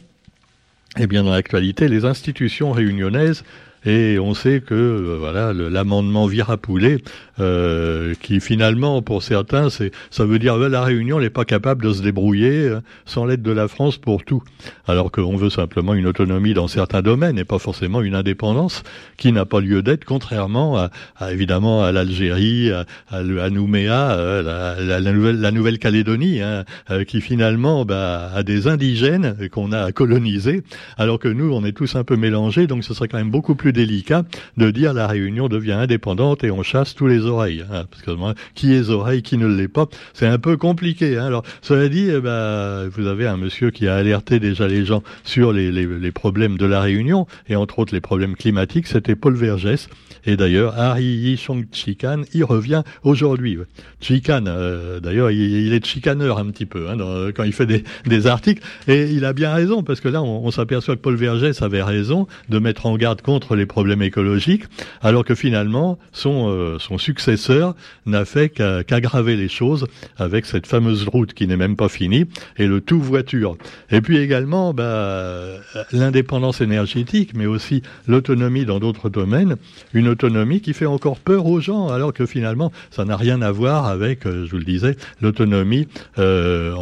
eh 0.99 1.07
bien 1.07 1.25
dans 1.25 1.33
l'actualité, 1.33 1.89
les 1.89 2.05
institutions 2.05 2.73
réunionnaises 2.73 3.45
Et 3.85 4.19
on 4.19 4.35
sait 4.35 4.61
que 4.61 4.75
euh, 4.75 5.17
voilà 5.19 5.53
l'amendement 5.53 6.27
Virapoulet, 6.27 6.99
euh, 7.41 8.15
qui 8.21 8.39
finalement 8.41 9.01
pour 9.01 9.23
certains, 9.23 9.71
c'est 9.71 9.93
ça 10.11 10.27
veut 10.27 10.39
dire 10.39 10.59
la 10.59 10.83
Réunion 10.83 11.21
n'est 11.21 11.31
pas 11.31 11.47
capable 11.47 11.83
de 11.83 11.93
se 11.93 12.03
débrouiller 12.03 12.69
euh, 12.69 12.81
sans 13.07 13.25
l'aide 13.25 13.41
de 13.41 13.51
la 13.51 13.67
France 13.67 13.97
pour 13.97 14.25
tout, 14.25 14.43
alors 14.87 15.11
qu'on 15.11 15.37
veut 15.37 15.49
simplement 15.49 15.95
une 15.95 16.07
autonomie 16.07 16.53
dans 16.53 16.69
certains 16.69 17.01
domaines 17.01 17.39
et 17.39 17.45
pas 17.45 17.59
forcément 17.59 18.03
une 18.03 18.15
indépendance 18.15 18.83
qui 19.17 19.33
n'a 19.33 19.47
pas 19.47 19.61
lieu 19.61 19.83
d'être, 19.83 20.05
contrairement 20.05 20.77
à, 20.77 20.91
évidemment 21.33 21.83
à 21.83 21.93
l'Algérie, 21.93 22.71
à, 22.71 22.85
à, 23.11 23.51
Nouméa, 23.51 24.11
euh, 24.13 24.43
la, 24.79 25.01
la, 25.01 25.51
Nouvelle-Calédonie, 25.51 26.43
hein, 26.43 26.65
qui 27.07 27.23
finalement 27.23 27.87
bah, 27.87 28.31
a 28.35 28.43
des 28.43 28.69
indigènes 28.69 29.49
qu'on 29.51 29.73
a 29.73 29.93
colonisés, 29.93 30.63
alors 30.99 31.19
que 31.19 31.29
nous 31.29 31.53
on 31.53 31.65
est 31.65 31.73
tous 31.73 31.97
un 31.97 32.05
peu 32.05 32.17
mélangés, 32.17 32.67
donc 32.67 32.85
ce 32.85 32.93
serait 32.93 33.09
quand 33.09 33.19
même 33.19 33.31
beaucoup 33.31 33.55
plus 33.55 33.70
délicat 33.73 34.25
de 34.57 34.71
dire 34.71 34.93
la 34.93 35.07
Réunion 35.07 35.49
devient 35.49 35.73
indépendante 35.73 36.45
et 36.45 36.51
on 36.51 36.63
chasse 36.63 36.95
tous 36.95 37.07
les 37.07 37.21
oreilles. 37.27 37.65
Hein, 37.71 37.85
parce 37.91 38.03
que 38.03 38.11
moi, 38.11 38.35
qui 38.55 38.73
est 38.75 38.91
oreille, 38.91 39.23
qui 39.23 39.37
ne 39.37 39.47
l'est 39.47 39.69
pas, 39.69 39.87
c'est 40.15 40.27
un 40.27 40.39
peu 40.39 40.57
compliqué. 40.57 41.17
Hein. 41.17 41.27
Alors, 41.27 41.45
cela 41.63 41.89
dit, 41.89 42.09
eh 42.09 42.21
ben, 42.21 42.89
vous 42.89 43.07
avez 43.07 43.27
un 43.27 43.37
monsieur 43.37 43.71
qui 43.71 43.89
a 43.89 43.97
alerté 43.97 44.41
déjà 44.41 44.67
les 44.69 44.85
gens 44.85 45.03
sur 45.25 45.53
les, 45.53 45.73
les, 45.73 45.87
les 45.87 46.13
problèmes 46.13 46.59
de 46.59 46.67
la 46.67 46.81
Réunion 46.81 47.27
et 47.49 47.57
entre 47.57 47.79
autres 47.79 47.95
les 47.95 48.01
problèmes 48.01 48.37
climatiques. 48.37 48.87
C'était 48.87 49.17
Paul 49.17 49.35
Vergès. 49.35 49.89
Et 50.27 50.37
d'ailleurs, 50.37 50.79
Harry 50.79 51.05
Yishong 51.05 51.67
Chikan 51.73 52.23
y 52.35 52.43
revient 52.43 52.83
aujourd'hui. 53.05 53.59
Chikan, 54.01 54.45
euh, 54.47 55.01
d'ailleurs, 55.01 55.31
il, 55.31 55.73
est 55.73 55.85
chicaneur 55.85 56.39
un 56.39 56.51
petit 56.51 56.67
peu 56.67 56.89
hein, 56.89 56.97
quand 57.35 57.45
il 57.45 57.53
fait 57.53 57.67
des, 57.67 57.85
des, 58.07 58.27
articles. 58.27 58.63
Et 58.87 59.11
il 59.11 59.25
a 59.25 59.33
bien 59.33 59.53
raison, 59.53 59.83
parce 59.83 60.01
que 60.01 60.09
là, 60.09 60.23
on, 60.23 60.45
on 60.45 60.51
s'aperçoit 60.51 60.97
que 60.97 61.01
Paul 61.01 61.17
Vergès 61.17 61.63
avait 61.63 61.83
raison 61.83 62.27
de 62.49 62.59
mettre 62.59 62.87
en 62.87 62.97
garde 62.97 63.23
contre 63.23 63.57
les 63.61 63.67
problèmes 63.67 64.03
écologiques, 64.03 64.65
alors 65.03 65.25
que 65.25 65.35
finalement, 65.35 65.99
son, 66.13 66.49
euh, 66.49 66.79
son 66.79 66.99
successeur 66.99 67.75
n'a 68.07 68.25
fait 68.25 68.49
qu'aggraver 68.49 69.37
les 69.37 69.49
choses 69.49 69.87
avec 70.17 70.47
cette 70.47 70.67
fameuse 70.67 71.07
route 71.07 71.35
qui 71.35 71.47
n'est 71.47 71.57
même 71.57 71.77
pas 71.77 71.89
finie, 71.89 72.25
et 72.57 72.67
le 72.67 72.81
tout 72.81 73.01
voiture. 73.01 73.57
Et 73.91 74.01
puis 74.01 74.19
également, 74.19 74.73
bah, 74.75 75.45
l'indépendance 75.93 76.61
énergétique, 76.61 77.33
mais 77.35 77.47
aussi 77.47 77.83
l'autonomie 78.09 78.65
dans 78.65 78.81
d'autres 78.81 79.11
domaines, 79.11 79.57
une 79.93 80.09
autonomie 80.09 80.61
qui 80.61 80.73
fait 80.73 80.87
encore 80.87 81.21
peur 81.21 81.47
aux 81.47 81.61
gens, 81.61 81.89
alors 81.89 82.13
que 82.13 82.27
finalement, 82.27 82.73
ça 82.91 83.05
n'a 83.05 83.17
rien 83.17 83.43
à 83.43 83.51
voir 83.53 83.87
avec, 83.87 84.27
euh, 84.27 84.47
je 84.47 84.51
vous 84.51 84.59
le 84.59 84.65
disais, 84.65 84.97
l'autonomie 85.21 85.87
euh, 86.19 86.75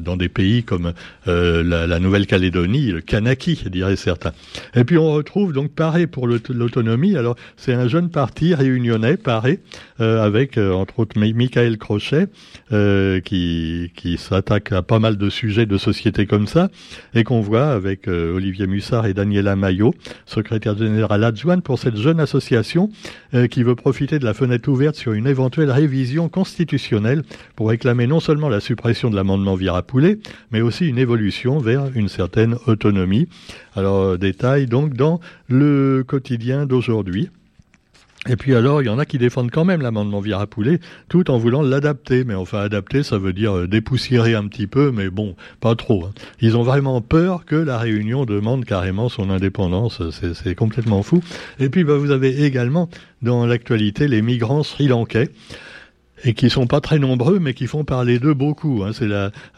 dans 0.00 0.16
des 0.16 0.28
pays 0.28 0.62
comme 0.62 0.92
la, 1.26 1.86
la 1.86 1.98
Nouvelle-Calédonie, 1.98 2.92
le 2.92 3.00
Kanaki, 3.00 3.58
diraient 3.70 3.96
certains. 3.96 4.32
Et 4.74 4.84
puis 4.84 4.98
on 4.98 5.12
retrouve 5.12 5.52
donc 5.52 5.70
Paré 5.70 6.06
pour 6.06 6.25
l'autonomie. 6.26 7.16
Alors 7.16 7.36
c'est 7.56 7.74
un 7.74 7.88
jeune 7.88 8.10
parti 8.10 8.54
réunionnais, 8.54 9.16
Paré, 9.16 9.60
euh, 10.00 10.24
avec 10.24 10.58
euh, 10.58 10.72
entre 10.72 11.00
autres 11.00 11.18
Michael 11.18 11.78
Crochet, 11.78 12.26
euh, 12.72 13.20
qui, 13.20 13.92
qui 13.96 14.18
s'attaque 14.18 14.72
à 14.72 14.82
pas 14.82 14.98
mal 14.98 15.16
de 15.16 15.30
sujets 15.30 15.66
de 15.66 15.78
société 15.78 16.26
comme 16.26 16.46
ça, 16.46 16.68
et 17.14 17.24
qu'on 17.24 17.40
voit 17.40 17.68
avec 17.68 18.08
Olivier 18.08 18.66
Mussard 18.66 19.06
et 19.06 19.14
Daniela 19.14 19.56
Maillot, 19.56 19.94
secrétaire 20.26 20.76
général 20.76 21.24
adjointe 21.24 21.62
pour 21.62 21.78
cette 21.78 21.96
jeune 21.96 22.20
association 22.20 22.90
qui 23.50 23.62
veut 23.62 23.74
profiter 23.74 24.18
de 24.18 24.24
la 24.24 24.34
fenêtre 24.34 24.68
ouverte 24.68 24.96
sur 24.96 25.12
une 25.12 25.26
éventuelle 25.26 25.70
révision 25.70 26.28
constitutionnelle 26.28 27.22
pour 27.54 27.68
réclamer 27.68 28.06
non 28.06 28.20
seulement 28.20 28.48
la 28.48 28.60
suppression 28.60 29.10
de 29.10 29.16
l'amendement 29.16 29.54
Virapoulet, 29.54 30.18
mais 30.50 30.60
aussi 30.60 30.86
une 30.86 30.98
évolution 30.98 31.58
vers 31.58 31.90
une 31.94 32.08
certaine 32.08 32.56
autonomie. 32.66 33.28
Alors, 33.74 34.16
détail 34.18 34.66
donc 34.66 34.94
dans 34.94 35.20
le 35.48 36.04
quotidien 36.06 36.66
d'aujourd'hui. 36.66 37.30
Et 38.28 38.34
puis 38.34 38.54
alors, 38.54 38.82
il 38.82 38.86
y 38.86 38.88
en 38.88 38.98
a 38.98 39.04
qui 39.04 39.18
défendent 39.18 39.52
quand 39.52 39.64
même 39.64 39.82
l'amendement 39.82 40.20
Virapoulet, 40.20 40.80
tout 41.08 41.30
en 41.30 41.38
voulant 41.38 41.62
l'adapter. 41.62 42.24
Mais 42.24 42.34
enfin, 42.34 42.58
adapter, 42.58 43.02
ça 43.02 43.18
veut 43.18 43.32
dire 43.32 43.56
euh, 43.56 43.68
dépoussiérer 43.68 44.34
un 44.34 44.46
petit 44.48 44.66
peu, 44.66 44.90
mais 44.90 45.10
bon, 45.10 45.36
pas 45.60 45.76
trop. 45.76 46.06
Hein. 46.06 46.12
Ils 46.40 46.56
ont 46.56 46.62
vraiment 46.62 47.00
peur 47.00 47.44
que 47.44 47.54
la 47.54 47.78
Réunion 47.78 48.24
demande 48.24 48.64
carrément 48.64 49.08
son 49.08 49.30
indépendance. 49.30 50.02
C'est 50.10 50.54
complètement 50.54 51.02
fou. 51.02 51.22
Et 51.60 51.68
puis, 51.68 51.84
bah, 51.84 51.96
vous 51.96 52.10
avez 52.10 52.44
également 52.44 52.88
dans 53.22 53.46
l'actualité 53.46 54.08
les 54.08 54.22
migrants 54.22 54.64
sri-lankais 54.64 55.30
et 56.24 56.34
qui 56.34 56.50
sont 56.50 56.66
pas 56.66 56.80
très 56.80 56.98
nombreux, 56.98 57.38
mais 57.38 57.54
qui 57.54 57.66
font 57.66 57.84
parler 57.84 58.18
d'eux 58.18 58.34
beaucoup. 58.34 58.82
Hein. 58.84 58.90
C'est 58.92 59.08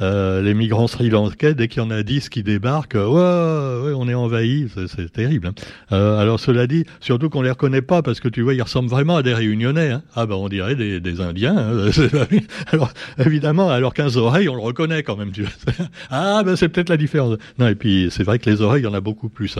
euh, 0.01 0.43
les 0.43 0.55
migrants 0.55 0.87
sri-lankais, 0.87 1.55
dès 1.55 1.69
qu'il 1.69 1.83
y 1.83 1.85
en 1.85 1.91
a 1.91 2.03
dix 2.03 2.29
qui 2.29 2.43
débarquent, 2.43 2.95
ouais, 2.95 3.01
ouais 3.03 3.93
on 3.97 4.09
est 4.09 4.15
envahi, 4.15 4.69
c'est 4.89 5.13
terrible. 5.13 5.49
Hein. 5.49 5.55
Euh, 5.93 6.19
alors 6.19 6.41
cela 6.41 6.67
dit, 6.67 6.85
surtout 7.01 7.31
qu'on 7.31 7.43
les 7.43 7.51
reconnaît 7.51 7.83
pas, 7.83 8.03
parce 8.03 8.21
que 8.21 8.29
tu 8.29 8.43
vois, 8.43 8.55
ils 8.55 8.63
ressemblent 8.63 8.91
vraiment 8.91 9.17
à 9.17 9.23
des 9.23 9.35
Réunionnais. 9.35 9.91
Hein. 9.91 10.03
Ah 10.15 10.27
ben, 10.27 10.35
on 10.35 10.49
dirait 10.49 10.75
des, 10.75 11.01
des 11.01 11.21
Indiens. 11.21 11.57
Hein. 11.57 11.91
alors 12.73 12.93
évidemment, 13.25 13.71
alors 13.71 13.95
qu'un 13.95 14.15
oreilles, 14.17 14.49
on 14.49 14.55
le 14.55 14.63
reconnaît 14.63 15.03
quand 15.03 15.17
même. 15.17 15.33
Tu 15.33 15.43
vois. 15.43 15.51
ah 16.11 16.43
ben, 16.45 16.57
c'est 16.57 16.69
peut-être 16.69 16.89
la 16.89 16.97
différence. 16.97 17.37
Non, 17.59 17.69
et 17.69 17.75
puis 17.75 18.09
c'est 18.11 18.25
vrai 18.25 18.39
que 18.39 18.49
les 18.51 18.61
oreilles, 18.61 18.83
il 18.83 18.87
y 18.87 18.89
en 18.89 18.95
a 18.95 19.01
beaucoup 19.01 19.29
plus. 19.29 19.57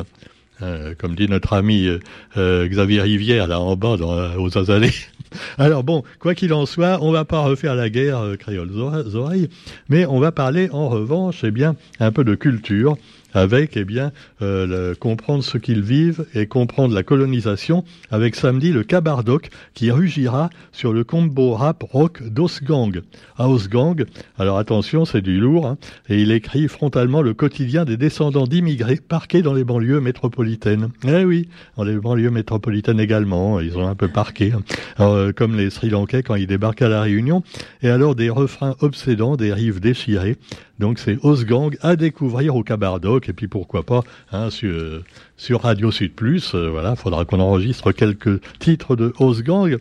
Euh, 0.61 0.95
comme 0.99 1.15
dit 1.15 1.29
notre 1.29 1.53
ami 1.53 1.87
euh, 1.87 2.01
euh, 2.37 2.67
Xavier 2.67 3.03
Rivière 3.03 3.47
là 3.47 3.61
en 3.61 3.77
bas 3.77 3.97
aux 4.37 4.59
Azalées. 4.59 4.93
Alors 5.59 5.85
bon, 5.85 6.03
quoi 6.19 6.35
qu'il 6.35 6.53
en 6.53 6.67
soit, 6.67 6.99
on 7.01 7.13
va 7.13 7.25
pas 7.25 7.41
refaire 7.41 7.77
la 7.77 7.91
guerre 7.91 8.37
créole 8.39 8.71
oreilles, 9.15 9.49
mais 9.89 10.05
on 10.07 10.19
va 10.19 10.33
parler 10.33 10.69
en 10.73 10.89
revanche, 10.89 11.45
eh 11.45 11.53
bien, 11.53 11.77
un 12.01 12.11
peu 12.11 12.25
de 12.25 12.35
culture 12.35 12.97
avec 13.33 13.77
eh 13.77 13.85
bien 13.85 14.13
euh, 14.43 14.95
comprendre 14.95 15.45
ce 15.45 15.59
qu'ils 15.59 15.83
vivent 15.83 16.27
et 16.35 16.47
comprendre 16.47 16.95
la 16.95 17.03
colonisation 17.03 17.85
avec 18.11 18.37
samedi 18.37 18.73
le 18.73 18.83
Cabardoc 18.83 19.51
qui 19.75 19.91
rugira 19.91 20.51
sur 20.73 20.93
le 20.93 21.05
combo 21.05 21.55
rap 21.55 21.83
rock 21.83 22.23
d'Osgang. 22.23 23.03
Osgang, 23.39 24.05
alors 24.39 24.59
attention 24.59 25.05
c'est 25.05 25.21
du 25.21 25.39
lourd, 25.39 25.67
hein, 25.67 25.79
et 26.09 26.21
il 26.21 26.33
écrit 26.33 26.69
frontalement 26.69 27.23
le 27.23 27.35
quotidien 27.35 27.85
des 27.85 27.97
descendants 27.97 28.47
d'immigrés 28.47 28.97
parqués 28.97 29.43
dans 29.43 29.55
les 29.55 29.65
banlieues 29.65 30.01
métropolitaines. 30.01 30.91
Eh 31.07 31.25
oui, 31.25 31.49
dans 31.77 31.85
les 31.85 31.97
banlieues 31.97 32.31
métropolitaines 32.31 33.01
également, 33.01 33.61
ils 33.61 33.77
ont 33.79 33.87
un 33.87 33.95
peu 33.95 34.09
parqué, 34.09 34.53
hein. 34.53 34.63
euh, 35.01 35.33
comme 35.33 35.57
les 35.57 35.71
Sri 35.71 35.91
Lankais 35.91 36.23
quand 36.23 36.35
ils 36.35 36.47
débarquent 36.47 36.83
à 36.83 36.89
la 36.89 37.03
Réunion, 37.03 37.43
et 37.83 37.91
alors 37.91 38.15
des 38.15 38.31
refrains 38.31 38.77
obsédants, 38.81 39.37
des 39.37 39.53
rives 39.53 39.81
déchirées, 39.81 40.37
donc 40.79 40.99
c'est 40.99 41.19
Osgang 41.23 41.77
à 41.81 41.97
découvrir 41.97 42.55
au 42.55 42.63
Cabardoc 42.63 43.29
et 43.29 43.33
puis 43.33 43.49
pourquoi 43.49 43.83
pas 43.83 44.03
hein, 44.33 44.49
sur, 44.51 45.61
Radio 45.61 45.91
Sud 45.91 46.15
Plus. 46.15 46.55
Euh, 46.55 46.69
voilà, 46.71 46.95
faudra 46.95 47.25
qu'on 47.25 47.41
enregistre 47.41 47.93
quelques 47.93 48.41
titres 48.59 48.95
de 48.95 49.13
Osgang. 49.19 49.79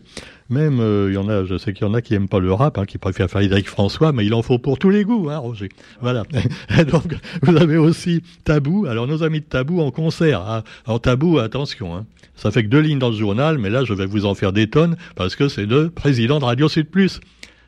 Même 0.50 0.80
euh, 0.80 1.08
il 1.10 1.14
y 1.14 1.18
en 1.18 1.28
a, 1.28 1.44
je 1.44 1.58
sais 1.58 1.72
qu'il 1.72 1.86
y 1.86 1.90
en 1.90 1.94
a 1.94 2.00
qui 2.00 2.14
aiment 2.14 2.28
pas 2.28 2.40
le 2.40 2.52
rap, 2.52 2.78
hein, 2.78 2.86
qui 2.86 2.98
préfèrent 2.98 3.28
Frédéric 3.28 3.68
François, 3.68 4.12
mais 4.12 4.24
il 4.24 4.34
en 4.34 4.42
faut 4.42 4.58
pour 4.58 4.78
tous 4.78 4.90
les 4.90 5.04
goûts, 5.04 5.28
hein, 5.30 5.38
Roger. 5.38 5.68
Voilà. 6.00 6.24
donc 6.90 7.14
vous 7.42 7.56
avez 7.56 7.76
aussi 7.76 8.22
Tabou. 8.44 8.86
Alors 8.86 9.06
nos 9.06 9.22
amis 9.22 9.40
de 9.40 9.44
Tabou 9.44 9.80
en 9.80 9.90
concert. 9.90 10.40
Hein. 10.48 10.64
Alors 10.86 11.00
Tabou, 11.00 11.38
attention. 11.38 11.94
Hein. 11.94 12.06
Ça 12.34 12.50
fait 12.50 12.62
que 12.62 12.68
deux 12.68 12.80
lignes 12.80 12.98
dans 12.98 13.10
le 13.10 13.16
journal, 13.16 13.58
mais 13.58 13.70
là 13.70 13.84
je 13.84 13.92
vais 13.92 14.06
vous 14.06 14.26
en 14.26 14.34
faire 14.34 14.52
des 14.52 14.68
tonnes 14.68 14.96
parce 15.16 15.36
que 15.36 15.48
c'est 15.48 15.66
le 15.66 15.90
président 15.90 16.38
de 16.38 16.44
Radio 16.44 16.68
Sud 16.68 16.88
Plus. 16.88 17.20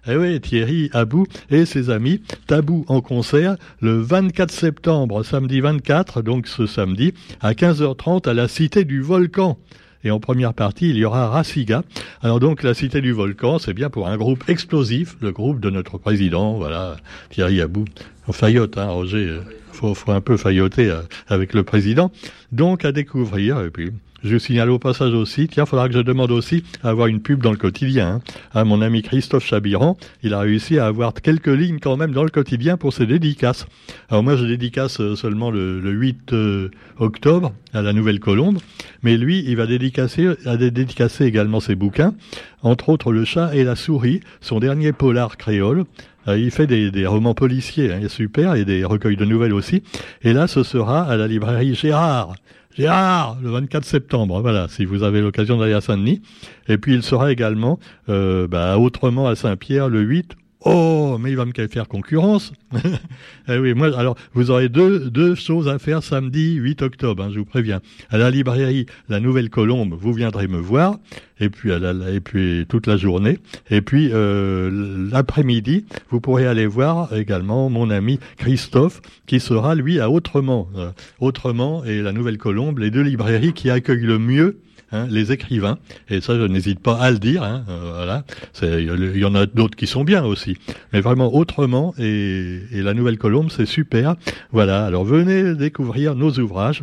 Eh 0.09 0.17
oui, 0.17 0.41
Thierry 0.41 0.89
Abou 0.95 1.27
et 1.51 1.67
ses 1.67 1.91
amis, 1.91 2.23
Tabou 2.47 2.87
en 2.89 3.03
concert 3.03 3.57
le 3.81 4.01
24 4.01 4.51
septembre, 4.51 5.23
samedi 5.23 5.61
24, 5.61 6.23
donc 6.23 6.47
ce 6.47 6.67
samedi, 6.67 7.13
à 7.43 7.53
15h30 7.53 8.27
à 8.27 8.33
la 8.33 8.49
Cité 8.49 8.85
du 8.85 9.03
Volcan. 9.03 9.59
Et 10.03 10.11
en 10.11 10.19
première 10.19 10.55
partie, 10.55 10.89
il 10.89 10.97
y 10.97 11.05
aura 11.05 11.29
Rassiga. 11.29 11.83
Alors 12.23 12.41
donc, 12.41 12.63
la 12.63 12.73
Cité 12.73 13.03
du 13.03 13.13
Volcan, 13.13 13.59
c'est 13.59 13.75
bien 13.75 13.91
pour 13.91 14.09
un 14.09 14.17
groupe 14.17 14.49
explosif, 14.49 15.17
le 15.21 15.33
groupe 15.33 15.61
de 15.61 15.69
notre 15.69 15.99
président, 15.99 16.55
voilà, 16.55 16.97
Thierry 17.29 17.61
Abou. 17.61 17.85
On 18.27 18.33
faillote, 18.33 18.79
hein, 18.79 18.87
Roger. 18.87 19.27
Euh, 19.27 19.41
faut, 19.73 19.95
faut 19.95 20.13
un 20.13 20.23
peu 20.23 20.39
failloter 20.39 20.91
euh, 20.91 21.03
avec 21.29 21.53
le 21.53 21.63
président. 21.63 22.11
Donc, 22.53 22.87
à 22.87 22.93
découvrir, 22.93 23.61
et 23.61 23.71
puis, 23.71 23.91
je 24.23 24.37
signale 24.37 24.71
au 24.71 24.79
passage 24.79 25.15
aussi, 25.15 25.49
tiens, 25.49 25.67
faudra 25.67 25.89
que 25.89 25.95
je 25.95 26.01
demande 26.01 26.31
aussi 26.31 26.63
à 26.83 26.91
avoir 26.91 27.07
une 27.07 27.21
pub 27.21 27.43
dans 27.43 27.51
le 27.51 27.57
quotidien. 27.57 28.09
Hein. 28.09 28.21
À 28.53 28.65
mon 28.65 28.83
ami 28.83 29.03
Christophe 29.03 29.47
Chabiran, 29.47 29.97
il 30.23 30.35
a 30.35 30.41
réussi 30.41 30.79
à 30.79 30.87
avoir 30.87 31.15
quelques 31.15 31.47
lignes 31.47 31.79
quand 31.79 31.97
même 31.97 32.13
dans 32.13 32.25
le 32.25 32.31
quotidien 32.31 32.77
pour 32.77 32.93
ses 32.93 33.07
dédicaces. 33.07 33.67
Alors 34.09 34.23
moi, 34.23 34.37
je 34.37 34.45
dédicace 34.45 35.01
euh, 35.01 35.17
seulement 35.17 35.51
le, 35.51 35.81
8 35.91 36.33
euh, 36.33 36.71
octobre 36.99 37.53
à 37.73 37.83
la 37.83 37.93
Nouvelle 37.93 38.21
Colombe, 38.21 38.59
mais 39.03 39.17
lui, 39.17 39.45
il 39.47 39.57
va 39.57 39.67
dédicacer, 39.67 40.29
a 40.45 40.57
dédicacer 40.57 41.25
également 41.25 41.61
ses 41.61 41.75
bouquins, 41.75 42.15
entre 42.63 42.91
autres 42.91 43.13
Le 43.13 43.25
chat 43.25 43.55
et 43.55 43.65
la 43.65 43.77
souris, 43.77 44.21
son 44.41 44.61
dernier 44.61 44.93
polar 44.93 45.37
créole. 45.37 45.85
Euh, 46.29 46.39
il 46.39 46.51
fait 46.51 46.67
des, 46.67 46.91
des 46.91 47.07
romans 47.07 47.35
policiers, 47.35 47.93
hein, 47.93 48.09
super, 48.09 48.55
et 48.55 48.65
des 48.65 48.85
recueils 48.85 49.17
de 49.17 49.25
nouvelles 49.25 49.55
aussi. 49.55 49.83
Et 50.23 50.33
là, 50.33 50.47
ce 50.47 50.63
sera 50.63 51.03
à 51.03 51.17
la 51.17 51.27
librairie 51.27 51.75
Gérard 51.75 52.35
Gérard, 52.77 53.37
le 53.43 53.51
24 53.51 53.85
septembre, 53.85 54.41
voilà, 54.41 54.69
si 54.69 54.85
vous 54.85 55.03
avez 55.03 55.21
l'occasion 55.21 55.59
d'aller 55.59 55.73
à 55.73 55.81
Saint-Denis. 55.81 56.23
Et 56.69 56.79
puis 56.79 56.95
il 56.95 57.03
sera 57.03 57.33
également 57.33 57.81
euh, 58.09 58.47
bah, 58.47 58.79
autrement 58.79 59.27
à 59.27 59.35
Saint-Pierre 59.35 59.89
le 59.89 60.01
8 60.01 60.37
Oh, 60.63 61.17
mais 61.19 61.31
il 61.31 61.37
va 61.37 61.47
me 61.47 61.53
faire 61.53 61.89
concurrence. 61.89 62.53
eh 63.49 63.57
oui, 63.57 63.73
moi, 63.73 63.99
alors, 63.99 64.17
vous 64.35 64.51
aurez 64.51 64.69
deux, 64.69 65.09
deux 65.09 65.35
choses 65.35 65.69
à 65.69 65.79
faire 65.79 66.03
samedi 66.03 66.57
8 66.57 66.83
octobre, 66.83 67.23
hein, 67.23 67.31
je 67.33 67.39
vous 67.39 67.47
préviens. 67.47 67.81
À 68.11 68.19
la 68.19 68.31
librairie 68.31 68.85
La 69.09 69.21
Nouvelle 69.21 69.49
Colombe, 69.49 69.97
vous 69.99 70.13
viendrez 70.13 70.49
me 70.49 70.59
voir, 70.59 70.99
et 71.41 71.49
puis, 71.49 71.73
à 71.73 71.79
la, 71.79 72.11
et 72.11 72.21
puis 72.21 72.67
toute 72.69 72.87
la 72.87 72.99
journée. 72.99 73.39
Et 73.71 73.81
puis, 73.81 74.11
euh, 74.13 75.09
l'après-midi, 75.11 75.87
vous 76.11 76.21
pourrez 76.21 76.47
aller 76.47 76.67
voir 76.67 77.17
également 77.17 77.71
mon 77.71 77.89
ami 77.89 78.21
Christophe, 78.37 79.01
qui 79.27 79.41
sera, 79.41 79.75
lui, 79.75 79.99
à 79.99 80.11
Autrement. 80.11 80.69
Euh, 80.77 80.91
Autrement 81.21 81.85
et 81.85 82.03
La 82.03 82.13
Nouvelle 82.13 82.37
Colombe, 82.37 82.81
les 82.81 82.91
deux 82.91 83.03
librairies 83.03 83.55
qui 83.55 83.71
accueillent 83.71 84.05
le 84.05 84.19
mieux 84.19 84.59
Hein, 84.93 85.07
les 85.09 85.31
écrivains, 85.31 85.79
et 86.09 86.21
ça 86.21 86.35
je 86.35 86.43
n'hésite 86.43 86.81
pas 86.81 86.97
à 86.97 87.13
le 87.13 87.21
dire, 87.21 87.45
hein, 87.45 87.65
euh, 87.69 87.93
voilà, 87.95 88.25
il 88.61 89.19
y 89.19 89.25
en 89.25 89.37
a 89.37 89.47
d'autres 89.47 89.77
qui 89.77 89.87
sont 89.87 90.03
bien 90.03 90.25
aussi, 90.25 90.57
mais 90.93 91.01
vraiment 91.01 91.33
autrement, 91.33 91.95
et, 91.97 92.59
la 92.73 92.93
Nouvelle 92.93 93.17
Colombe 93.17 93.53
c'est 93.57 93.67
super, 93.67 94.17
voilà, 94.51 94.85
alors 94.85 95.05
venez 95.05 95.55
découvrir 95.55 96.17
nos 96.17 96.33
ouvrages, 96.33 96.83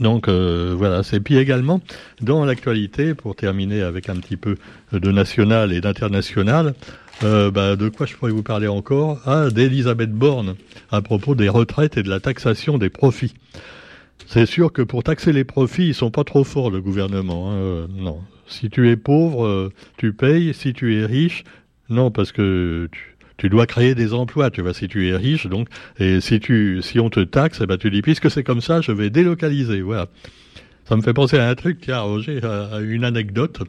donc 0.00 0.26
euh, 0.26 0.74
voilà, 0.76 1.04
c'est 1.04 1.20
puis 1.20 1.36
également 1.36 1.80
dans 2.20 2.44
l'actualité, 2.44 3.14
pour 3.14 3.36
terminer 3.36 3.82
avec 3.82 4.08
un 4.08 4.16
petit 4.16 4.36
peu 4.36 4.56
de 4.90 5.12
national 5.12 5.72
et 5.72 5.80
d'international, 5.80 6.74
euh, 7.22 7.52
bah, 7.52 7.76
de 7.76 7.88
quoi 7.88 8.06
je 8.06 8.16
pourrais 8.16 8.32
vous 8.32 8.42
parler 8.42 8.66
encore? 8.66 9.20
Ah, 9.26 9.48
d'Elisabeth 9.50 10.10
Borne, 10.10 10.56
à 10.90 11.02
propos 11.02 11.36
des 11.36 11.48
retraites 11.48 11.96
et 11.96 12.02
de 12.02 12.10
la 12.10 12.18
taxation 12.18 12.78
des 12.78 12.90
profits. 12.90 13.34
C'est 14.26 14.46
sûr 14.46 14.72
que 14.72 14.82
pour 14.82 15.02
taxer 15.02 15.32
les 15.32 15.44
profits, 15.44 15.88
ils 15.88 15.94
sont 15.94 16.10
pas 16.10 16.24
trop 16.24 16.44
forts, 16.44 16.70
le 16.70 16.80
gouvernement. 16.80 17.50
Hein. 17.50 17.54
Euh, 17.54 17.86
non. 17.90 18.20
Si 18.48 18.70
tu 18.70 18.88
es 18.88 18.96
pauvre, 18.96 19.46
euh, 19.46 19.72
tu 19.96 20.12
payes. 20.12 20.54
Si 20.54 20.72
tu 20.72 20.96
es 20.96 21.04
riche, 21.04 21.44
non, 21.88 22.10
parce 22.10 22.32
que 22.32 22.88
tu, 23.36 23.48
dois 23.48 23.66
créer 23.66 23.94
des 23.94 24.14
emplois, 24.14 24.50
tu 24.50 24.62
vois, 24.62 24.74
si 24.74 24.88
tu 24.88 25.08
es 25.08 25.16
riche, 25.16 25.46
donc, 25.46 25.68
et 25.98 26.20
si 26.20 26.40
tu, 26.40 26.80
on 26.98 27.10
te 27.10 27.20
taxe, 27.20 27.60
eh 27.62 27.66
ben, 27.66 27.76
tu 27.76 27.90
dis, 27.90 28.02
puisque 28.02 28.30
c'est 28.30 28.42
comme 28.42 28.60
ça, 28.60 28.80
je 28.80 28.92
vais 28.92 29.10
délocaliser, 29.10 29.82
voilà. 29.82 30.06
Ça 30.84 30.96
me 30.96 31.02
fait 31.02 31.14
penser 31.14 31.36
à 31.36 31.48
un 31.48 31.54
truc, 31.54 31.78
tiens, 31.80 32.00
Roger, 32.00 32.40
à 32.44 32.80
une 32.80 33.04
anecdote. 33.04 33.60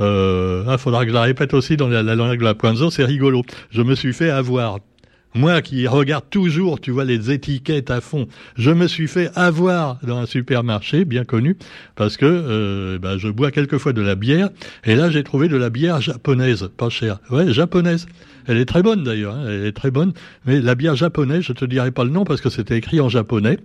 Euh, 0.00 0.64
il 0.66 0.78
faudra 0.78 1.04
que 1.04 1.10
je 1.10 1.14
la 1.14 1.22
répète 1.22 1.52
aussi 1.52 1.76
dans 1.76 1.88
la, 1.88 2.02
langue 2.02 2.38
de 2.38 2.44
la 2.44 2.54
pointe 2.54 2.78
c'est 2.90 3.04
rigolo. 3.04 3.42
Je 3.70 3.82
me 3.82 3.94
suis 3.94 4.12
fait 4.12 4.30
avoir 4.30 4.78
moi 5.34 5.62
qui 5.62 5.86
regarde 5.86 6.24
toujours, 6.28 6.80
tu 6.80 6.90
vois, 6.90 7.04
les 7.04 7.30
étiquettes 7.30 7.90
à 7.90 8.00
fond, 8.00 8.26
je 8.56 8.70
me 8.70 8.88
suis 8.88 9.06
fait 9.06 9.30
avoir 9.36 9.98
dans 10.02 10.18
un 10.18 10.26
supermarché 10.26 11.04
bien 11.04 11.24
connu 11.24 11.56
parce 11.94 12.16
que 12.16 12.26
euh, 12.26 12.98
ben, 12.98 13.16
je 13.16 13.28
bois 13.28 13.50
quelquefois 13.50 13.92
de 13.92 14.02
la 14.02 14.14
bière 14.14 14.50
et 14.84 14.96
là 14.96 15.10
j'ai 15.10 15.22
trouvé 15.22 15.48
de 15.48 15.56
la 15.56 15.70
bière 15.70 16.00
japonaise, 16.00 16.68
pas 16.76 16.88
chère. 16.88 17.20
Ouais, 17.30 17.52
japonaise. 17.52 18.06
Elle 18.46 18.56
est 18.56 18.64
très 18.64 18.82
bonne 18.82 19.04
d'ailleurs, 19.04 19.36
hein, 19.36 19.44
elle 19.46 19.66
est 19.66 19.76
très 19.76 19.90
bonne. 19.90 20.12
Mais 20.46 20.60
la 20.60 20.74
bière 20.74 20.96
japonaise, 20.96 21.42
je 21.42 21.52
te 21.52 21.64
dirai 21.64 21.90
pas 21.90 22.04
le 22.04 22.10
nom 22.10 22.24
parce 22.24 22.40
que 22.40 22.50
c'était 22.50 22.76
écrit 22.76 23.00
en 23.00 23.08
japonais. 23.08 23.58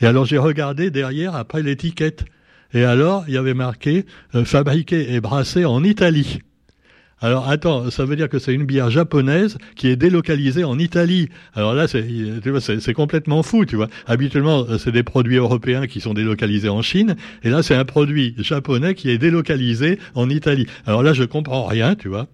Et 0.00 0.06
alors 0.06 0.24
j'ai 0.24 0.38
regardé 0.38 0.90
derrière 0.90 1.36
après 1.36 1.62
l'étiquette. 1.62 2.24
Et 2.74 2.84
alors, 2.84 3.24
il 3.28 3.34
y 3.34 3.38
avait 3.38 3.54
marqué 3.54 4.04
euh, 4.34 4.44
fabriqué 4.44 5.14
et 5.14 5.20
brassé 5.20 5.64
en 5.64 5.82
Italie. 5.84 6.40
Alors 7.20 7.48
attends, 7.48 7.90
ça 7.90 8.04
veut 8.04 8.14
dire 8.14 8.28
que 8.28 8.38
c'est 8.38 8.54
une 8.54 8.64
bière 8.64 8.90
japonaise 8.90 9.58
qui 9.74 9.88
est 9.88 9.96
délocalisée 9.96 10.62
en 10.62 10.78
Italie. 10.78 11.28
Alors 11.54 11.74
là, 11.74 11.86
c'est 11.88 12.92
complètement 12.94 13.42
fou, 13.42 13.64
tu 13.64 13.74
vois. 13.74 13.88
Habituellement, 14.06 14.66
c'est 14.78 14.92
des 14.92 15.02
produits 15.02 15.36
européens 15.36 15.88
qui 15.88 16.00
sont 16.00 16.14
délocalisés 16.14 16.68
en 16.68 16.80
Chine, 16.80 17.16
et 17.42 17.50
là, 17.50 17.64
c'est 17.64 17.74
un 17.74 17.84
produit 17.84 18.34
japonais 18.38 18.94
qui 18.94 19.10
est 19.10 19.18
délocalisé 19.18 19.98
en 20.14 20.30
Italie. 20.30 20.66
Alors 20.86 21.02
là, 21.02 21.12
je 21.12 21.24
comprends 21.24 21.66
rien, 21.66 21.96
tu 21.96 22.08
vois. 22.08 22.28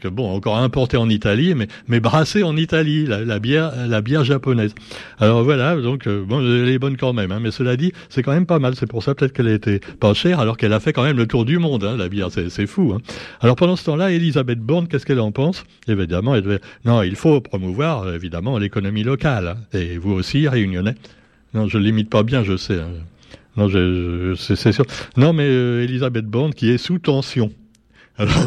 Que 0.00 0.08
bon, 0.08 0.30
encore 0.30 0.58
importé 0.58 0.96
en 0.96 1.08
Italie, 1.08 1.54
mais, 1.54 1.68
mais 1.88 2.00
brassé 2.00 2.42
en 2.42 2.56
Italie, 2.56 3.06
la, 3.06 3.38
bière, 3.38 3.72
la 3.88 4.00
bière 4.02 4.24
japonaise. 4.24 4.74
Alors 5.18 5.42
voilà, 5.42 5.76
donc 5.76 6.06
euh, 6.06 6.22
bon, 6.24 6.40
elle 6.40 6.68
est 6.68 6.78
bonne 6.78 6.96
quand 6.96 7.12
même. 7.12 7.32
Hein, 7.32 7.40
mais 7.40 7.50
cela 7.50 7.76
dit, 7.76 7.92
c'est 8.08 8.22
quand 8.22 8.32
même 8.32 8.46
pas 8.46 8.58
mal. 8.58 8.74
C'est 8.76 8.86
pour 8.86 9.02
ça 9.02 9.14
peut-être 9.14 9.32
qu'elle 9.32 9.48
a 9.48 9.54
été 9.54 9.80
pas 9.98 10.14
chère, 10.14 10.40
alors 10.40 10.56
qu'elle 10.56 10.72
a 10.72 10.80
fait 10.80 10.92
quand 10.92 11.02
même 11.02 11.16
le 11.16 11.26
tour 11.26 11.44
du 11.44 11.58
monde, 11.58 11.84
hein, 11.84 11.96
la 11.96 12.08
bière. 12.08 12.28
C'est 12.30 12.66
fou. 12.66 12.92
Hein. 12.94 13.00
Alors 13.40 13.56
pendant 13.56 13.76
ce 13.76 13.84
temps-là, 13.86 14.10
Elisabeth 14.12 14.60
Borne, 14.60 14.86
qu'est-ce 14.86 15.06
qu'elle 15.06 15.20
en 15.20 15.32
pense? 15.32 15.64
Évidemment, 15.88 16.34
elle 16.34 16.42
devait... 16.42 16.60
non, 16.84 17.02
il 17.02 17.16
faut 17.16 17.40
promouvoir 17.40 18.12
évidemment 18.12 18.58
l'économie 18.58 19.02
locale. 19.02 19.56
Et 19.72 19.98
vous 19.98 20.12
aussi, 20.12 20.46
réunionnais. 20.48 20.94
Non, 21.54 21.68
je 21.68 21.78
l'imite 21.78 22.10
pas 22.10 22.22
bien, 22.22 22.44
je 22.44 22.56
sais. 22.56 22.80
Hein. 22.80 22.90
Non, 23.56 23.68
je, 23.68 24.34
c'est 24.36 24.72
sûr. 24.72 24.84
Non, 25.16 25.32
mais 25.32 25.46
euh, 25.46 25.82
Elisabeth 25.82 26.26
Borne 26.26 26.54
qui 26.54 26.70
est 26.70 26.78
sous 26.78 26.98
tension. 26.98 27.50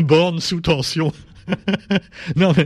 Borne 0.02 0.40
sous 0.40 0.62
tension. 0.62 1.12
non, 2.36 2.54
mais 2.56 2.66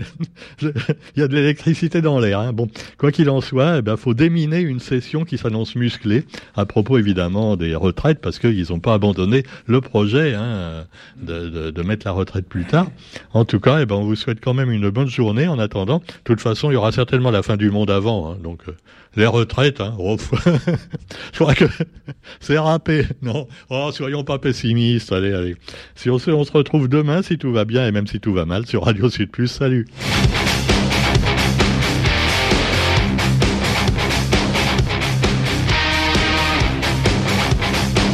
il 0.62 1.20
y 1.20 1.22
a 1.22 1.28
de 1.28 1.36
l'électricité 1.36 2.02
dans 2.02 2.20
l'air. 2.20 2.40
Hein. 2.40 2.54
Bon, 2.54 2.68
quoi 2.98 3.12
qu'il 3.12 3.30
en 3.30 3.42
soit, 3.42 3.76
il 3.76 3.80
eh 3.80 3.82
ben, 3.82 3.98
faut 3.98 4.14
déminer 4.14 4.60
une 4.60 4.80
session 4.80 5.24
qui 5.26 5.38
s'annonce 5.38 5.76
musclée 5.76 6.26
à 6.56 6.66
propos 6.66 6.98
évidemment 6.98 7.56
des 7.56 7.76
retraites 7.76 8.20
parce 8.20 8.40
qu'ils 8.40 8.68
n'ont 8.70 8.80
pas 8.80 8.94
abandonné 8.94 9.44
le 9.66 9.82
projet 9.82 10.34
hein, 10.34 10.86
de, 11.22 11.72
de, 11.72 11.82
mettre 11.82 12.06
la 12.06 12.12
retraite 12.12 12.48
plus 12.48 12.66
tard. 12.66 12.88
En 13.34 13.46
tout 13.46 13.60
cas, 13.60 13.80
eh 13.82 13.86
ben, 13.86 13.96
on 13.96 14.04
vous 14.04 14.16
souhaite 14.16 14.40
quand 14.42 14.54
même 14.54 14.72
une 14.72 14.90
bonne 14.90 15.10
journée 15.10 15.48
en 15.48 15.60
attendant. 15.60 16.00
De 16.00 16.04
toute 16.24 16.42
façon, 16.42 16.72
il 16.72 16.74
y 16.74 16.78
aura 16.78 16.92
certainement 16.92 17.32
la 17.32 17.44
fin 17.44 17.58
du 17.58 17.72
monde 17.72 17.90
avant. 17.90 18.32
Hein, 18.32 18.38
donc, 18.42 18.62
euh, 18.68 18.74
les 19.18 19.26
retraites, 19.26 19.82
oh, 19.98 20.16
je 21.34 21.40
crois 21.40 21.56
que 21.56 21.66
c'est 22.40 22.58
râpé. 22.60 23.04
Non, 23.24 23.48
oh, 23.70 23.90
soyons 23.92 24.24
pas 24.24 24.38
pessimistes. 24.38 25.12
Allez, 25.12 25.34
allez. 25.34 25.56
Si 25.96 26.12
on 26.12 26.20
se, 26.20 26.30
on 26.30 26.44
se 26.44 26.52
retrouve 26.52 26.88
demain, 26.88 27.24
si 27.24 27.40
tout 27.40 27.52
va 27.52 27.66
bien 27.66 27.88
et 27.88 27.92
même 27.92 28.06
si 28.06 28.20
tout 28.20 28.32
va 28.32 28.46
mal, 28.46 28.67
sur 28.68 28.84
Radio 28.84 29.10
Sud 29.10 29.32
Plus. 29.32 29.48
Salut. 29.48 29.86